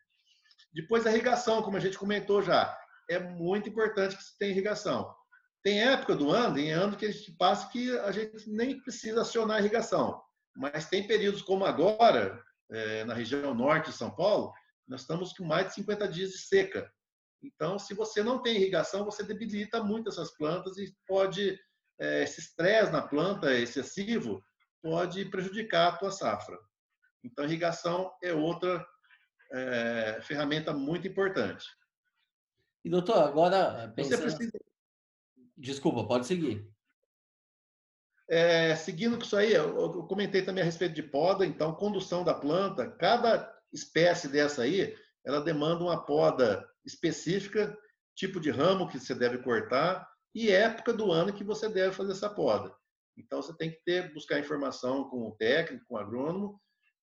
Depois 0.74 1.06
a 1.06 1.12
irrigação, 1.12 1.62
como 1.62 1.78
a 1.78 1.80
gente 1.80 1.98
comentou 1.98 2.42
já, 2.42 2.76
é 3.10 3.20
muito 3.20 3.70
importante 3.70 4.18
que 4.18 4.24
se 4.24 4.38
tenha 4.38 4.52
irrigação. 4.52 5.14
Tem 5.62 5.82
época 5.82 6.16
do 6.16 6.32
ano, 6.32 6.58
em 6.58 6.72
ano 6.72 6.98
que 6.98 7.06
a 7.06 7.12
gente 7.12 7.32
passa 7.34 7.70
que 7.70 7.98
a 8.00 8.12
gente 8.12 8.50
nem 8.50 8.82
precisa 8.82 9.22
acionar 9.22 9.58
a 9.58 9.60
irrigação. 9.60 10.22
Mas 10.56 10.90
tem 10.90 11.08
períodos 11.08 11.42
como 11.42 11.66
agora, 11.66 12.44
é, 12.70 13.04
na 13.06 13.14
região 13.14 13.54
norte 13.54 13.92
de 13.92 13.96
São 13.96 14.12
Paulo, 14.12 14.52
nós 14.88 15.02
estamos 15.02 15.32
com 15.34 15.46
mais 15.46 15.68
de 15.68 15.76
50 15.76 16.08
dias 16.08 16.32
de 16.32 16.38
seca. 16.40 16.92
Então, 17.44 17.78
se 17.78 17.94
você 17.94 18.24
não 18.24 18.42
tem 18.42 18.56
irrigação, 18.56 19.04
você 19.04 19.22
debilita 19.22 19.84
muito 19.84 20.10
essas 20.10 20.32
plantas 20.32 20.78
e 20.78 20.96
pode, 21.06 21.60
é, 22.00 22.24
esse 22.24 22.40
estresse 22.40 22.92
na 22.92 23.02
planta 23.02 23.54
excessivo 23.54 24.42
pode 24.82 25.26
prejudicar 25.26 25.90
a 25.90 25.98
tua 25.98 26.12
safra. 26.12 26.58
Então, 27.24 27.46
irrigação 27.46 28.12
é 28.24 28.34
outra 28.34 28.86
é, 29.52 30.20
ferramenta 30.22 30.74
muito 30.74 31.08
importante. 31.08 31.66
E 32.84 32.90
doutor, 32.90 33.18
agora 33.18 33.92
pensando... 33.96 34.18
Você 34.18 34.24
precisa... 34.24 34.60
Desculpa, 35.58 36.08
pode 36.08 36.26
seguir. 36.26 36.68
É, 38.30 38.76
seguindo 38.76 39.18
com 39.18 39.24
isso 39.24 39.36
aí, 39.36 39.54
eu, 39.54 40.04
comentei 40.08 40.42
também 40.42 40.62
a 40.62 40.66
respeito 40.66 40.96
de 40.96 41.04
poda, 41.04 41.46
então, 41.46 41.76
condução 41.76 42.24
da 42.24 42.34
planta, 42.34 42.90
cada 42.90 43.54
espécie 43.72 44.28
dessa 44.28 44.64
aí, 44.64 44.98
ela 45.26 45.42
demanda 45.42 45.84
uma 45.84 46.06
poda 46.06 46.68
específica, 46.86 47.78
tipo 48.16 48.40
de 48.40 48.50
ramo 48.52 48.88
que 48.88 49.00
você 49.00 49.16
deve 49.16 49.40
cortar 49.40 50.08
e 50.36 50.50
época 50.50 50.94
do 50.94 51.12
ano 51.12 51.34
que 51.34 51.44
você 51.44 51.70
deve 51.70 51.96
fazer 51.96 52.12
essa 52.14 52.30
poda. 52.30 52.76
Então, 53.18 53.42
você 53.42 53.56
tem 53.56 53.72
que 53.72 53.82
ter, 53.86 54.14
buscar 54.14 54.40
informação 54.40 55.10
com 55.10 55.28
o 55.28 55.36
técnico, 55.36 55.86
com 55.88 55.96
o 55.96 56.00
agrônomo 56.00 56.60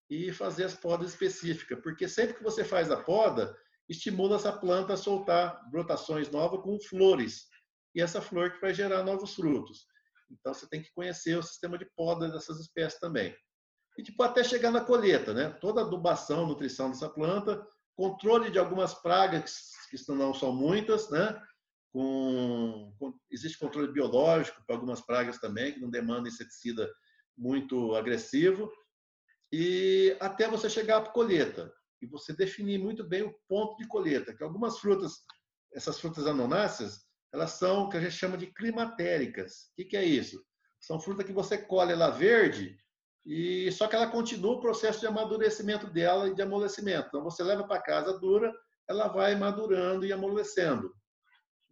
e 0.09 0.33
fazer 0.33 0.65
as 0.65 0.75
podas 0.75 1.11
específicas, 1.11 1.81
porque 1.81 2.09
sempre 2.09 2.35
que 2.35 2.43
você 2.43 2.65
faz 2.65 2.91
a 2.91 2.97
poda, 2.97 3.57
estimula 3.89 4.37
essa 4.37 4.53
planta 4.53 4.95
a 4.95 4.97
soltar 4.97 5.69
brotações 5.71 6.29
novas 6.31 6.63
com 6.63 6.81
flores, 6.81 7.47
e 7.95 8.01
essa 8.01 8.21
flor 8.21 8.53
que 8.53 8.61
vai 8.61 8.75
gerar 8.75 9.05
novos 9.05 9.35
frutos. 9.35 9.87
Então, 10.31 10.53
você 10.53 10.69
tem 10.69 10.83
que 10.83 10.93
conhecer 10.93 11.37
o 11.37 11.43
sistema 11.43 11.79
de 11.79 11.89
poda 11.97 12.29
dessas 12.29 12.59
espécies 12.61 12.99
também. 12.99 13.37
E 13.99 14.03
tipo, 14.03 14.23
até 14.23 14.43
chegar 14.43 14.71
na 14.71 14.85
colheita, 14.85 15.35
né? 15.35 15.51
Toda 15.61 15.81
adubação, 15.81 16.47
nutrição 16.47 16.91
dessa 16.91 17.09
planta, 17.09 17.67
controle 18.01 18.51
de 18.51 18.59
algumas 18.59 18.95
pragas, 18.95 19.73
que 19.91 20.13
não 20.13 20.33
são 20.33 20.55
muitas, 20.55 21.11
né? 21.11 21.39
Com, 21.93 22.95
com, 22.99 23.13
existe 23.31 23.59
controle 23.59 23.93
biológico 23.93 24.65
para 24.67 24.75
algumas 24.75 25.03
pragas 25.03 25.39
também, 25.39 25.75
que 25.75 25.81
não 25.81 25.91
demanda 25.91 26.27
inseticida 26.27 26.91
muito 27.37 27.95
agressivo, 27.95 28.73
e 29.53 30.17
até 30.19 30.49
você 30.49 30.71
chegar 30.71 31.03
para 31.03 31.13
colheita. 31.13 31.71
E 32.01 32.07
você 32.07 32.33
definir 32.33 32.79
muito 32.79 33.05
bem 33.05 33.23
o 33.23 33.35
ponto 33.47 33.77
de 33.77 33.87
colheita, 33.87 34.35
que 34.35 34.43
algumas 34.43 34.79
frutas, 34.79 35.19
essas 35.75 36.01
frutas 36.01 36.27
anonáceas, 36.27 37.05
elas 37.35 37.51
são 37.51 37.83
o 37.83 37.91
que 37.91 37.99
a 37.99 38.01
gente 38.01 38.15
chama 38.15 38.39
de 38.39 38.47
climatéricas. 38.47 39.69
O 39.73 39.75
que, 39.77 39.85
que 39.85 39.97
é 39.99 40.05
isso? 40.07 40.43
São 40.81 40.99
frutas 40.99 41.27
que 41.27 41.35
você 41.35 41.59
colhe 41.59 41.93
ela 41.93 42.09
verde, 42.09 42.79
e 43.25 43.71
só 43.73 43.87
que 43.87 43.95
ela 43.95 44.11
continua 44.11 44.55
o 44.55 44.61
processo 44.61 45.01
de 45.01 45.07
amadurecimento 45.07 45.87
dela 45.87 46.29
e 46.29 46.35
de 46.35 46.43
amolecimento. 46.43 47.09
Então 47.09 47.23
você 47.23 47.43
leva 47.43 47.65
para 47.65 47.83
casa 47.83 48.19
dura, 48.19 48.53
ela 48.89 49.09
vai 49.09 49.35
madurando 49.37 50.07
e 50.07 50.13
amolecendo, 50.13 50.93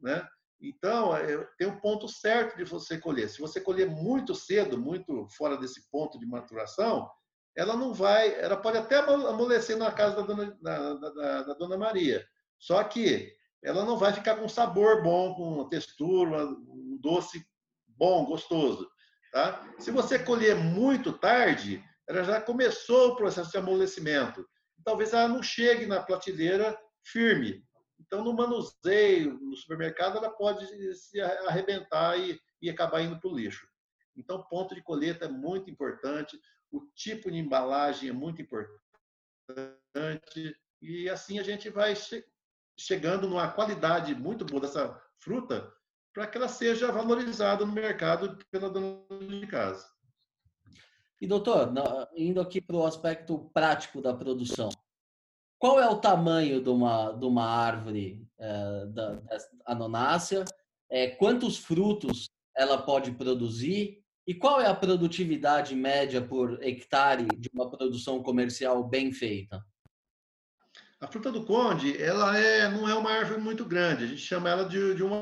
né? 0.00 0.26
Então, 0.60 1.16
é, 1.16 1.46
tem 1.56 1.68
um 1.68 1.78
ponto 1.78 2.08
certo 2.08 2.56
de 2.56 2.64
você 2.64 2.98
colher. 2.98 3.28
Se 3.28 3.40
você 3.40 3.60
colher 3.60 3.88
muito 3.88 4.34
cedo, 4.34 4.76
muito 4.76 5.28
fora 5.36 5.56
desse 5.56 5.88
ponto 5.88 6.18
de 6.18 6.26
maturação, 6.26 7.08
ela 7.56 7.76
não 7.76 7.94
vai, 7.94 8.34
ela 8.40 8.56
pode 8.56 8.76
até 8.76 8.98
amolecer 8.98 9.76
na 9.76 9.92
casa 9.92 10.16
da 10.16 10.22
dona, 10.22 10.58
da, 10.60 10.94
da, 10.94 11.42
da 11.42 11.54
dona 11.54 11.76
Maria. 11.76 12.24
Só 12.58 12.82
que 12.82 13.32
ela 13.62 13.84
não 13.84 13.96
vai 13.96 14.12
ficar 14.12 14.36
com 14.36 14.48
sabor 14.48 15.02
bom, 15.02 15.34
com 15.34 15.42
uma 15.54 15.68
textura, 15.68 16.44
um 16.44 16.98
doce 17.00 17.44
bom, 17.86 18.24
gostoso. 18.24 18.88
Tá? 19.32 19.66
Se 19.78 19.90
você 19.90 20.18
colher 20.18 20.56
muito 20.56 21.12
tarde, 21.12 21.84
ela 22.08 22.24
já 22.24 22.40
começou 22.40 23.08
o 23.08 23.16
processo 23.16 23.50
de 23.50 23.58
amolecimento. 23.58 24.48
Talvez 24.84 25.12
ela 25.12 25.28
não 25.28 25.42
chegue 25.42 25.86
na 25.86 26.02
prateleira 26.02 26.78
firme. 27.04 27.62
Então, 28.00 28.24
no 28.24 28.32
manuseio, 28.32 29.38
no 29.40 29.56
supermercado, 29.56 30.16
ela 30.16 30.30
pode 30.30 30.66
se 30.94 31.20
arrebentar 31.20 32.18
e, 32.18 32.40
e 32.62 32.70
acabar 32.70 33.02
indo 33.02 33.20
para 33.20 33.30
o 33.30 33.36
lixo. 33.36 33.68
Então, 34.16 34.42
ponto 34.48 34.74
de 34.74 34.82
colheita 34.82 35.26
é 35.26 35.28
muito 35.28 35.70
importante, 35.70 36.40
o 36.70 36.80
tipo 36.94 37.30
de 37.30 37.38
embalagem 37.38 38.08
é 38.08 38.12
muito 38.12 38.40
importante, 38.40 38.80
e 40.80 41.08
assim 41.08 41.38
a 41.38 41.42
gente 41.42 41.70
vai 41.70 41.94
chegando 42.78 43.28
numa 43.28 43.50
qualidade 43.50 44.14
muito 44.14 44.44
boa 44.44 44.60
dessa 44.60 45.00
fruta 45.18 45.72
para 46.18 46.26
que 46.26 46.36
ela 46.36 46.48
seja 46.48 46.90
valorizada 46.90 47.64
no 47.64 47.70
mercado 47.70 48.44
pela 48.50 48.68
dona 48.68 48.98
de 49.40 49.46
casa. 49.46 49.86
E 51.20 51.28
doutor, 51.28 51.72
indo 52.16 52.40
aqui 52.40 52.60
para 52.60 52.74
o 52.74 52.84
aspecto 52.84 53.48
prático 53.54 54.02
da 54.02 54.12
produção, 54.12 54.68
qual 55.60 55.78
é 55.78 55.88
o 55.88 56.00
tamanho 56.00 56.60
de 56.60 56.70
uma, 56.70 57.12
de 57.12 57.24
uma 57.24 57.44
árvore 57.44 58.26
é, 58.36 58.86
da, 58.86 59.14
da 59.14 59.38
anonácea? 59.64 60.44
É, 60.90 61.06
quantos 61.06 61.56
frutos 61.56 62.28
ela 62.56 62.82
pode 62.82 63.12
produzir? 63.12 64.02
E 64.26 64.34
qual 64.34 64.60
é 64.60 64.66
a 64.66 64.74
produtividade 64.74 65.76
média 65.76 66.20
por 66.20 66.60
hectare 66.64 67.28
de 67.38 67.48
uma 67.54 67.70
produção 67.70 68.24
comercial 68.24 68.82
bem 68.82 69.12
feita? 69.12 69.64
A 71.00 71.06
fruta 71.06 71.30
do 71.30 71.44
conde, 71.44 72.00
ela 72.02 72.36
é, 72.36 72.68
não 72.68 72.88
é 72.88 72.94
uma 72.94 73.10
árvore 73.10 73.40
muito 73.40 73.64
grande, 73.64 74.04
a 74.04 74.06
gente 74.08 74.20
chama 74.20 74.48
ela 74.48 74.64
de, 74.64 74.94
de 74.96 75.04
um 75.04 75.12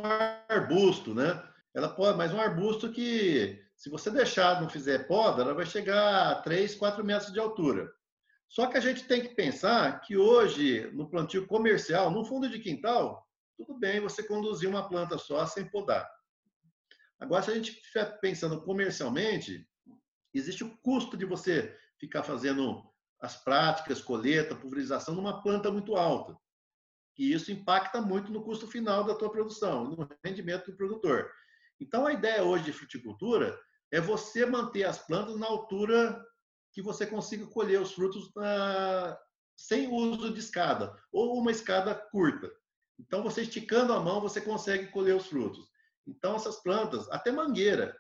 arbusto, 0.49 1.15
né? 1.15 1.43
Ela 1.75 1.89
pode, 1.91 2.17
mas 2.17 2.33
um 2.33 2.41
arbusto 2.41 2.91
que, 2.91 3.63
se 3.77 3.91
você 3.91 4.11
deixar, 4.11 4.61
não 4.61 4.71
fizer 4.71 5.07
poda, 5.07 5.43
ela 5.43 5.53
vai 5.53 5.67
chegar 5.67 6.31
a 6.31 6.35
3, 6.37 6.75
4 6.77 7.05
metros 7.05 7.31
de 7.31 7.39
altura. 7.39 7.93
Só 8.49 8.67
que 8.67 8.79
a 8.79 8.81
gente 8.81 9.05
tem 9.05 9.21
que 9.21 9.35
pensar 9.35 10.01
que 10.01 10.17
hoje, 10.17 10.91
no 10.95 11.11
plantio 11.11 11.47
comercial, 11.47 12.11
no 12.11 12.25
fundo 12.25 12.49
de 12.49 12.59
quintal, 12.59 13.27
tudo 13.57 13.79
bem 13.79 14.01
você 14.01 14.23
conduzir 14.23 14.69
uma 14.69 14.89
planta 14.89 15.19
só 15.19 15.45
sem 15.47 15.67
podar. 15.67 16.09
Agora, 17.21 17.43
se 17.43 17.51
a 17.51 17.55
gente 17.55 17.73
estiver 17.73 18.19
pensando 18.21 18.63
comercialmente, 18.63 19.69
existe 20.33 20.65
o 20.65 20.77
custo 20.79 21.17
de 21.17 21.27
você 21.27 21.77
ficar 21.99 22.23
fazendo 22.23 22.83
as 23.21 23.37
práticas, 23.37 24.01
colheita, 24.01 24.55
pulverização 24.55 25.15
numa 25.15 25.43
planta 25.43 25.71
muito 25.71 25.97
alta. 25.97 26.37
E 27.19 27.33
isso 27.33 27.51
impacta 27.51 28.01
muito 28.01 28.31
no 28.31 28.43
custo 28.43 28.67
final 28.67 29.05
da 29.05 29.15
tua 29.15 29.31
produção, 29.31 29.85
no 29.85 30.09
rendimento 30.25 30.71
do 30.71 30.77
produtor. 30.77 31.31
Então, 31.81 32.07
a 32.07 32.13
ideia 32.13 32.43
hoje 32.43 32.65
de 32.65 32.73
fruticultura 32.73 33.59
é 33.91 34.01
você 34.01 34.45
manter 34.45 34.85
as 34.85 34.99
plantas 34.99 35.39
na 35.39 35.47
altura 35.47 36.23
que 36.73 36.83
você 36.83 37.07
consiga 37.07 37.47
colher 37.47 37.81
os 37.81 37.93
frutos 37.93 38.31
na... 38.35 39.19
sem 39.57 39.89
uso 39.89 40.33
de 40.33 40.41
escada, 40.41 40.95
ou 41.11 41.39
uma 41.39 41.51
escada 41.51 41.95
curta. 41.95 42.53
Então, 42.99 43.23
você 43.23 43.43
esticando 43.43 43.93
a 43.93 44.01
mão, 44.01 44.21
você 44.21 44.41
consegue 44.41 44.89
colher 44.89 45.15
os 45.15 45.27
frutos. 45.27 45.67
Então, 46.07 46.37
essas 46.37 46.63
plantas, 46.63 47.11
até 47.11 47.33
mangueira, 47.33 47.97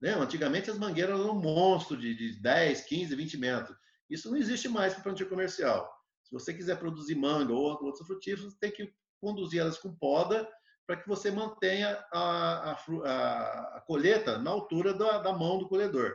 né? 0.00 0.14
Antigamente 0.14 0.70
as 0.70 0.78
mangueiras 0.78 1.18
eram 1.18 1.36
um 1.36 1.40
monstro 1.40 1.96
de, 1.96 2.14
de 2.14 2.40
10, 2.40 2.82
15, 2.82 3.14
20 3.14 3.36
metros. 3.36 3.76
Isso 4.08 4.30
não 4.30 4.36
existe 4.36 4.68
mais 4.68 4.94
para 4.94 5.02
plantio 5.02 5.28
comercial. 5.28 5.90
Se 6.24 6.32
você 6.32 6.52
quiser 6.52 6.78
produzir 6.78 7.14
manga 7.14 7.52
ou 7.52 7.82
outros 7.82 8.06
frutíferos, 8.06 8.54
tem 8.54 8.70
que 8.70 8.92
conduzir 9.20 9.60
elas 9.60 9.78
com 9.78 9.94
poda 9.94 10.48
para 10.86 10.96
que 10.96 11.08
você 11.08 11.30
mantenha 11.30 12.02
a, 12.12 12.70
a, 12.70 12.72
a, 12.72 13.76
a 13.76 13.80
colheita 13.86 14.38
na 14.38 14.50
altura 14.50 14.94
da, 14.94 15.18
da, 15.18 15.32
mão 15.34 15.58
do 15.58 15.68
colhedor, 15.68 16.14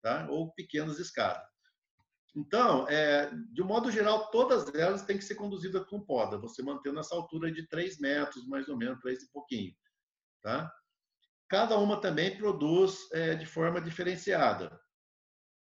tá? 0.00 0.28
ou 0.30 0.52
pequenas 0.52 1.00
escadas. 1.00 1.44
Então, 2.36 2.86
é, 2.88 3.30
de 3.52 3.62
um 3.62 3.66
modo 3.66 3.90
geral, 3.90 4.30
todas 4.30 4.72
elas 4.74 5.02
têm 5.02 5.18
que 5.18 5.24
ser 5.24 5.34
conduzidas 5.34 5.84
com 5.86 6.04
poda, 6.04 6.38
você 6.38 6.62
mantendo 6.62 7.00
essa 7.00 7.16
altura 7.16 7.50
de 7.50 7.66
3 7.66 7.98
metros, 7.98 8.46
mais 8.46 8.68
ou 8.68 8.76
menos, 8.76 9.00
3 9.00 9.22
e 9.22 9.32
pouquinho. 9.32 9.74
Tá? 10.42 10.70
Cada 11.48 11.78
uma 11.78 12.00
também 12.00 12.36
produz 12.36 13.10
é, 13.12 13.34
de 13.34 13.46
forma 13.46 13.80
diferenciada. 13.80 14.78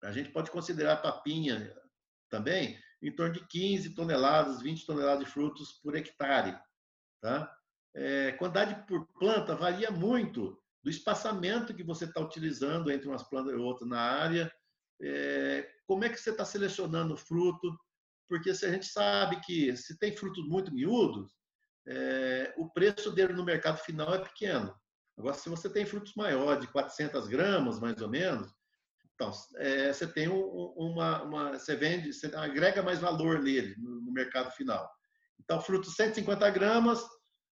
A 0.06 0.12
gente 0.12 0.32
pode 0.32 0.52
considerar 0.52 0.98
papinha 0.98 1.74
também 2.30 2.80
em 3.02 3.12
torno 3.12 3.34
de 3.34 3.46
15 3.48 3.96
toneladas, 3.96 4.62
20 4.62 4.86
toneladas 4.86 5.26
de 5.26 5.32
frutos 5.32 5.74
por 5.84 5.96
hectare. 5.96 6.58
Tá? 7.22 7.52
É, 7.94 8.32
quantidade 8.34 8.86
por 8.88 9.08
planta 9.20 9.56
varia 9.56 9.90
muito 9.90 10.62
do 10.84 10.90
espaçamento 10.90 11.74
que 11.74 11.84
você 11.84 12.06
está 12.06 12.22
utilizando 12.22 12.92
entre 12.92 13.08
umas 13.08 13.24
plantas 13.24 13.54
e 13.54 13.56
outras 13.56 13.90
na 13.90 14.00
área. 14.00 14.52
É, 15.02 15.68
como 15.88 16.04
é 16.04 16.10
que 16.10 16.18
você 16.18 16.30
está 16.30 16.46
selecionando 16.46 17.16
o 17.16 17.18
fruto? 17.18 17.76
Porque 18.28 18.54
se 18.54 18.66
a 18.66 18.72
gente 18.72 18.86
sabe 18.86 19.42
que 19.42 19.76
se 19.76 19.98
tem 19.98 20.16
frutos 20.16 20.48
muito 20.48 20.74
miúdos, 20.74 21.32
é, 21.88 22.54
o 22.58 22.70
preço 22.70 23.12
dele 23.12 23.34
no 23.34 23.44
mercado 23.44 23.78
final 23.78 24.14
é 24.14 24.20
pequeno. 24.20 24.76
Agora, 25.18 25.36
se 25.36 25.50
você 25.50 25.70
tem 25.70 25.86
frutos 25.86 26.14
maiores, 26.16 26.62
de 26.62 26.72
400 26.72 27.28
gramas, 27.28 27.80
mais 27.80 28.02
ou 28.02 28.10
menos, 28.10 28.54
então, 29.16 29.32
é, 29.56 29.92
você 29.92 30.06
tem 30.06 30.28
um, 30.28 30.44
uma, 30.76 31.24
uma, 31.24 31.54
Você 31.54 31.76
vende, 31.76 32.14
você 32.14 32.28
agrega 32.36 32.84
mais 32.84 33.00
valor 33.00 33.42
nele, 33.42 33.74
no, 33.78 34.02
no 34.02 34.12
mercado 34.12 34.52
final. 34.52 34.90
Então, 35.40 35.62
fruto 35.62 35.90
150 35.90 36.50
gramas 36.52 37.02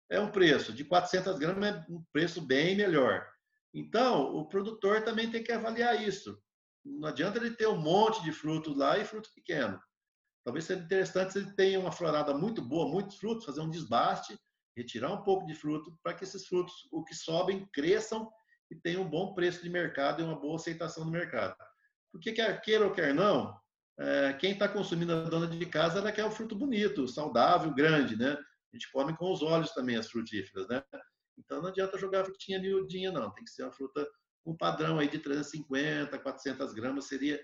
é 0.09 0.19
um 0.19 0.29
preço, 0.29 0.73
de 0.73 0.83
400 0.83 1.39
gramas 1.39 1.75
é 1.75 1.85
um 1.89 2.03
preço 2.11 2.41
bem 2.41 2.75
melhor. 2.75 3.25
Então, 3.73 4.35
o 4.35 4.47
produtor 4.47 5.03
também 5.03 5.31
tem 5.31 5.43
que 5.43 5.51
avaliar 5.51 6.01
isso. 6.01 6.37
Não 6.85 7.07
adianta 7.07 7.39
ele 7.39 7.51
ter 7.51 7.67
um 7.67 7.79
monte 7.79 8.21
de 8.23 8.31
frutos 8.31 8.75
lá 8.75 8.97
e 8.97 9.05
fruto 9.05 9.29
pequeno. 9.33 9.79
Talvez 10.43 10.65
seja 10.65 10.81
interessante 10.81 11.33
se 11.33 11.39
ele 11.39 11.55
tenha 11.55 11.79
uma 11.79 11.93
florada 11.93 12.33
muito 12.37 12.61
boa, 12.61 12.91
muitos 12.91 13.17
frutos, 13.17 13.45
fazer 13.45 13.61
um 13.61 13.69
desbaste, 13.69 14.37
retirar 14.75 15.13
um 15.13 15.23
pouco 15.23 15.45
de 15.45 15.55
fruto, 15.55 15.97
para 16.03 16.13
que 16.13 16.25
esses 16.25 16.45
frutos, 16.45 16.73
o 16.91 17.03
que 17.05 17.15
sobem, 17.15 17.65
cresçam 17.71 18.29
tem 18.75 18.97
um 18.97 19.09
bom 19.09 19.33
preço 19.33 19.61
de 19.61 19.69
mercado 19.69 20.21
e 20.21 20.25
uma 20.25 20.39
boa 20.39 20.55
aceitação 20.55 21.05
no 21.05 21.11
mercado. 21.11 21.55
Porque 22.11 22.31
quer 22.31 22.61
queira 22.61 22.85
ou 22.85 22.91
quer 22.91 23.13
não, 23.13 23.59
é, 23.99 24.33
quem 24.33 24.51
está 24.51 24.67
consumindo 24.67 25.13
a 25.13 25.23
dona 25.23 25.47
de 25.47 25.65
casa, 25.65 25.99
ela 25.99 26.11
quer 26.11 26.25
o 26.25 26.31
fruto 26.31 26.55
bonito, 26.55 27.07
saudável, 27.07 27.73
grande, 27.73 28.15
né? 28.15 28.31
A 28.31 28.75
gente 28.75 28.91
come 28.91 29.15
com 29.15 29.31
os 29.31 29.41
olhos 29.41 29.71
também 29.71 29.95
as 29.95 30.09
frutíferas, 30.09 30.67
né? 30.67 30.83
Então 31.37 31.61
não 31.61 31.69
adianta 31.69 31.97
jogar 31.97 32.25
frutinha 32.25 32.59
miudinha, 32.59 33.11
não. 33.11 33.31
Tem 33.31 33.43
que 33.43 33.51
ser 33.51 33.63
uma 33.63 33.71
fruta 33.71 34.07
com 34.43 34.55
padrão 34.55 34.99
aí 34.99 35.07
de 35.07 35.19
350, 35.19 36.17
400 36.17 36.73
gramas, 36.73 37.05
seria 37.05 37.39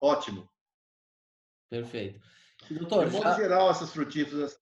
ótimo. 0.00 0.50
Perfeito. 1.68 2.20
Doutor, 2.70 3.06
de 3.06 3.12
modo 3.12 3.24
já... 3.24 3.36
geral, 3.36 3.70
essas 3.70 3.92
frutíferas 3.92 4.58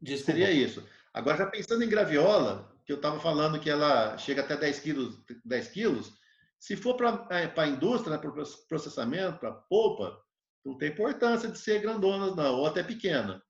Desculpa. 0.00 0.32
seria 0.32 0.50
isso. 0.50 0.86
Agora, 1.12 1.38
já 1.38 1.46
pensando 1.46 1.82
em 1.82 1.88
graviola, 1.88 2.77
que 2.88 2.92
eu 2.92 2.96
estava 2.96 3.20
falando 3.20 3.60
que 3.60 3.68
ela 3.68 4.16
chega 4.16 4.40
até 4.40 4.56
10 4.56 4.80
quilos, 4.80 5.22
10 5.44 5.68
quilos 5.68 6.10
se 6.58 6.74
for 6.74 6.96
para 6.96 7.28
é, 7.30 7.52
a 7.54 7.66
indústria, 7.66 8.16
né, 8.16 8.18
para 8.18 8.32
processamento, 8.66 9.38
para 9.38 9.52
polpa, 9.52 10.18
não 10.64 10.78
tem 10.78 10.88
importância 10.88 11.50
de 11.50 11.58
ser 11.58 11.82
grandona, 11.82 12.34
não, 12.34 12.54
ou 12.54 12.66
até 12.66 12.82
pequena. 12.82 13.42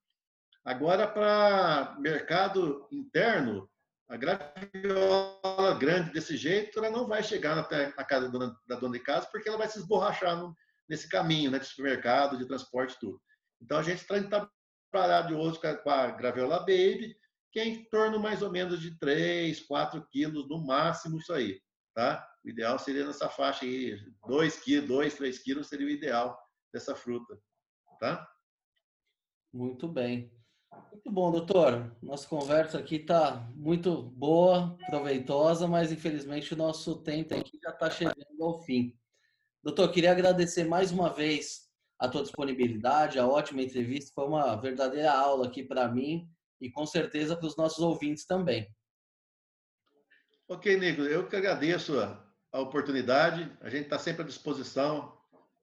Agora, 0.64 1.06
para 1.06 1.96
mercado 2.00 2.88
interno, 2.90 3.70
a 4.08 4.16
graviola 4.16 5.78
grande 5.78 6.12
desse 6.12 6.36
jeito, 6.36 6.80
ela 6.80 6.90
não 6.90 7.06
vai 7.06 7.22
chegar 7.22 7.56
até 7.56 7.94
a 7.96 8.02
casa 8.02 8.28
da 8.66 8.74
dona, 8.74 8.92
de 8.92 9.00
casa, 9.00 9.28
porque 9.30 9.48
ela 9.48 9.56
vai 9.56 9.68
se 9.68 9.78
esborrachar 9.78 10.36
nesse 10.88 11.08
caminho 11.08 11.52
né, 11.52 11.60
de 11.60 11.66
supermercado, 11.66 12.36
de 12.36 12.48
transporte 12.48 12.98
tudo. 12.98 13.22
Então, 13.62 13.78
a 13.78 13.84
gente 13.84 14.02
está 14.02 14.50
trabalhando 14.90 15.28
de 15.28 15.34
hoje 15.34 15.60
com 15.60 15.90
a 15.90 16.08
graviola 16.08 16.58
baby, 16.58 17.16
que 17.52 17.58
é 17.58 17.66
em 17.66 17.84
torno 17.88 18.18
mais 18.18 18.42
ou 18.42 18.50
menos 18.50 18.80
de 18.80 18.98
3, 18.98 19.60
4 19.66 20.06
quilos 20.10 20.48
no 20.48 20.64
máximo 20.64 21.18
isso 21.18 21.32
aí, 21.32 21.60
tá? 21.94 22.26
O 22.44 22.48
ideal 22.48 22.78
seria 22.78 23.06
nessa 23.06 23.28
faixa 23.28 23.64
aí, 23.64 23.98
2 24.26 24.60
quilos, 24.60 24.88
2, 24.88 25.14
3 25.14 25.38
quilos 25.38 25.68
seria 25.68 25.86
o 25.86 25.90
ideal 25.90 26.38
dessa 26.72 26.94
fruta, 26.94 27.38
tá? 27.98 28.28
Muito 29.52 29.88
bem. 29.88 30.30
Muito 30.92 31.10
bom, 31.10 31.32
doutor. 31.32 31.96
Nossa 32.02 32.28
conversa 32.28 32.78
aqui 32.78 32.96
está 32.96 33.50
muito 33.54 34.02
boa, 34.02 34.76
proveitosa, 34.86 35.66
mas 35.66 35.90
infelizmente 35.90 36.52
o 36.52 36.56
nosso 36.56 37.02
tempo 37.02 37.34
aqui 37.34 37.58
já 37.62 37.70
está 37.70 37.90
chegando 37.90 38.42
ao 38.42 38.60
fim. 38.60 38.94
Doutor, 39.62 39.90
queria 39.90 40.12
agradecer 40.12 40.64
mais 40.64 40.92
uma 40.92 41.12
vez 41.12 41.68
a 41.98 42.08
tua 42.08 42.22
disponibilidade, 42.22 43.18
a 43.18 43.26
ótima 43.26 43.62
entrevista. 43.62 44.12
Foi 44.14 44.26
uma 44.26 44.54
verdadeira 44.56 45.12
aula 45.12 45.46
aqui 45.48 45.62
para 45.62 45.88
mim 45.88 46.30
e 46.60 46.70
com 46.70 46.86
certeza 46.86 47.36
para 47.36 47.46
os 47.46 47.56
nossos 47.56 47.78
ouvintes 47.78 48.24
também. 48.24 48.68
Ok, 50.48 50.78
Nico, 50.78 51.02
eu 51.02 51.28
que 51.28 51.36
agradeço 51.36 51.98
a, 52.00 52.24
a 52.52 52.60
oportunidade. 52.60 53.50
A 53.60 53.68
gente 53.68 53.84
está 53.84 53.98
sempre 53.98 54.22
à 54.22 54.26
disposição 54.26 55.16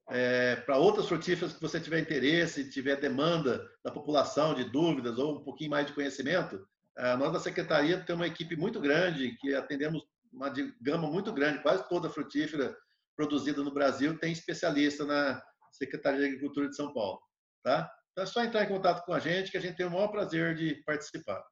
é, 0.08 0.56
para 0.56 0.78
outras 0.78 1.06
frutíferas 1.06 1.52
que 1.52 1.60
você 1.60 1.80
tiver 1.80 1.98
interesse, 1.98 2.70
tiver 2.70 2.96
demanda 2.96 3.68
da 3.84 3.90
população 3.90 4.54
de 4.54 4.64
dúvidas 4.64 5.18
ou 5.18 5.38
um 5.38 5.44
pouquinho 5.44 5.70
mais 5.70 5.86
de 5.86 5.92
conhecimento. 5.92 6.64
É, 6.96 7.16
nós 7.16 7.32
da 7.32 7.40
secretaria 7.40 8.00
temos 8.04 8.20
uma 8.20 8.26
equipe 8.26 8.56
muito 8.56 8.80
grande 8.80 9.36
que 9.38 9.54
atendemos 9.54 10.02
uma 10.32 10.52
gama 10.80 11.10
muito 11.10 11.32
grande, 11.32 11.62
quase 11.62 11.88
toda 11.88 12.10
frutífera 12.10 12.76
produzida 13.16 13.62
no 13.62 13.72
Brasil 13.72 14.18
tem 14.18 14.32
especialista 14.32 15.04
na 15.04 15.42
Secretaria 15.72 16.20
de 16.20 16.26
Agricultura 16.26 16.68
de 16.68 16.76
São 16.76 16.92
Paulo, 16.92 17.20
tá? 17.62 17.90
Então 18.16 18.24
é 18.24 18.26
só 18.26 18.42
entrar 18.42 18.64
em 18.64 18.68
contato 18.68 19.04
com 19.04 19.12
a 19.12 19.18
gente 19.18 19.50
que 19.50 19.58
a 19.58 19.60
gente 19.60 19.76
tem 19.76 19.84
o 19.84 19.90
maior 19.90 20.08
prazer 20.08 20.54
de 20.54 20.76
participar. 20.86 21.44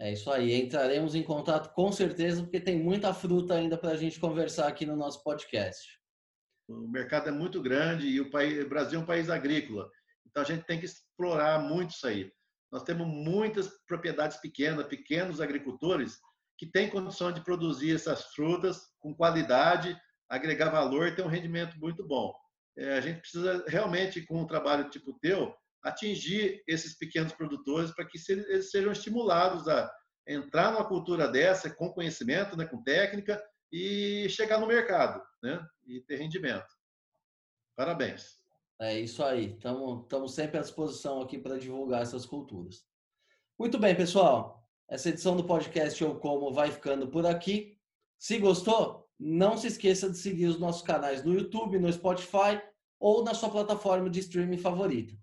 É 0.00 0.10
isso 0.10 0.30
aí, 0.30 0.54
entraremos 0.54 1.14
em 1.14 1.22
contato 1.22 1.74
com 1.74 1.92
certeza, 1.92 2.42
porque 2.42 2.58
tem 2.58 2.82
muita 2.82 3.12
fruta 3.12 3.52
ainda 3.52 3.76
para 3.76 3.90
a 3.90 3.96
gente 3.96 4.18
conversar 4.18 4.66
aqui 4.66 4.86
no 4.86 4.96
nosso 4.96 5.22
podcast. 5.22 6.00
O 6.66 6.88
mercado 6.88 7.28
é 7.28 7.32
muito 7.32 7.60
grande 7.60 8.06
e 8.06 8.18
o, 8.18 8.30
país, 8.30 8.64
o 8.64 8.68
Brasil 8.68 8.98
é 8.98 9.02
um 9.02 9.06
país 9.06 9.28
agrícola, 9.28 9.90
então 10.26 10.42
a 10.42 10.46
gente 10.46 10.64
tem 10.64 10.80
que 10.80 10.86
explorar 10.86 11.58
muito 11.58 11.90
isso 11.90 12.06
aí. 12.06 12.32
Nós 12.72 12.82
temos 12.82 13.06
muitas 13.06 13.68
propriedades 13.86 14.38
pequenas, 14.38 14.86
pequenos 14.86 15.38
agricultores 15.38 16.18
que 16.56 16.64
têm 16.64 16.88
condição 16.88 17.30
de 17.30 17.44
produzir 17.44 17.94
essas 17.94 18.24
frutas 18.32 18.80
com 19.00 19.14
qualidade, 19.14 19.94
agregar 20.30 20.70
valor 20.70 21.08
e 21.08 21.14
ter 21.14 21.22
um 21.22 21.28
rendimento 21.28 21.78
muito 21.78 22.08
bom. 22.08 22.34
É, 22.78 22.96
a 22.96 23.00
gente 23.02 23.20
precisa 23.20 23.62
realmente, 23.68 24.22
com 24.22 24.40
um 24.40 24.46
trabalho 24.46 24.88
tipo 24.88 25.12
teu, 25.20 25.54
atingir 25.84 26.64
esses 26.66 26.96
pequenos 26.96 27.32
produtores 27.32 27.90
para 27.92 28.06
que 28.06 28.18
eles 28.28 28.70
sejam 28.70 28.90
estimulados 28.90 29.68
a 29.68 29.92
entrar 30.26 30.72
numa 30.72 30.88
cultura 30.88 31.28
dessa 31.28 31.68
com 31.68 31.92
conhecimento, 31.92 32.56
né, 32.56 32.64
com 32.64 32.82
técnica 32.82 33.42
e 33.70 34.26
chegar 34.30 34.58
no 34.58 34.66
mercado, 34.66 35.22
né, 35.42 35.64
e 35.86 36.00
ter 36.00 36.16
rendimento. 36.16 36.66
Parabéns. 37.76 38.42
É 38.80 38.98
isso 38.98 39.22
aí. 39.22 39.52
Estamos 39.52 40.34
sempre 40.34 40.58
à 40.58 40.62
disposição 40.62 41.20
aqui 41.20 41.38
para 41.38 41.58
divulgar 41.58 42.02
essas 42.02 42.24
culturas. 42.24 42.82
Muito 43.58 43.78
bem, 43.78 43.94
pessoal. 43.94 44.64
Essa 44.88 45.10
edição 45.10 45.36
do 45.36 45.44
podcast 45.44 46.02
Eu 46.02 46.18
Como 46.18 46.52
vai 46.52 46.70
ficando 46.70 47.08
por 47.08 47.26
aqui. 47.26 47.78
Se 48.18 48.38
gostou, 48.38 49.08
não 49.18 49.56
se 49.56 49.66
esqueça 49.66 50.10
de 50.10 50.16
seguir 50.16 50.46
os 50.46 50.58
nossos 50.58 50.82
canais 50.82 51.22
no 51.22 51.34
YouTube, 51.34 51.78
no 51.78 51.92
Spotify 51.92 52.60
ou 52.98 53.22
na 53.22 53.34
sua 53.34 53.50
plataforma 53.50 54.08
de 54.08 54.20
streaming 54.20 54.58
favorita. 54.58 55.14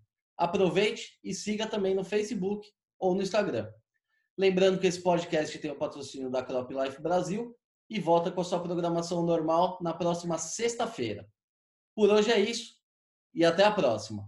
Aproveite 0.42 1.20
e 1.24 1.36
siga 1.36 1.68
também 1.68 1.94
no 1.94 2.04
Facebook 2.04 2.68
ou 2.98 3.14
no 3.14 3.22
Instagram. 3.22 3.72
Lembrando 4.36 4.80
que 4.80 4.88
esse 4.88 5.00
podcast 5.00 5.56
tem 5.60 5.70
o 5.70 5.78
patrocínio 5.78 6.32
da 6.32 6.42
Crop 6.42 6.74
Life 6.74 7.00
Brasil 7.00 7.56
e 7.88 8.00
volta 8.00 8.32
com 8.32 8.42
a 8.42 8.44
sua 8.44 8.60
programação 8.60 9.22
normal 9.24 9.78
na 9.84 9.94
próxima 9.94 10.40
sexta-feira. 10.40 11.30
Por 11.94 12.10
hoje 12.10 12.32
é 12.32 12.40
isso 12.40 12.74
e 13.36 13.46
até 13.46 13.64
a 13.64 13.72
próxima. 13.72 14.28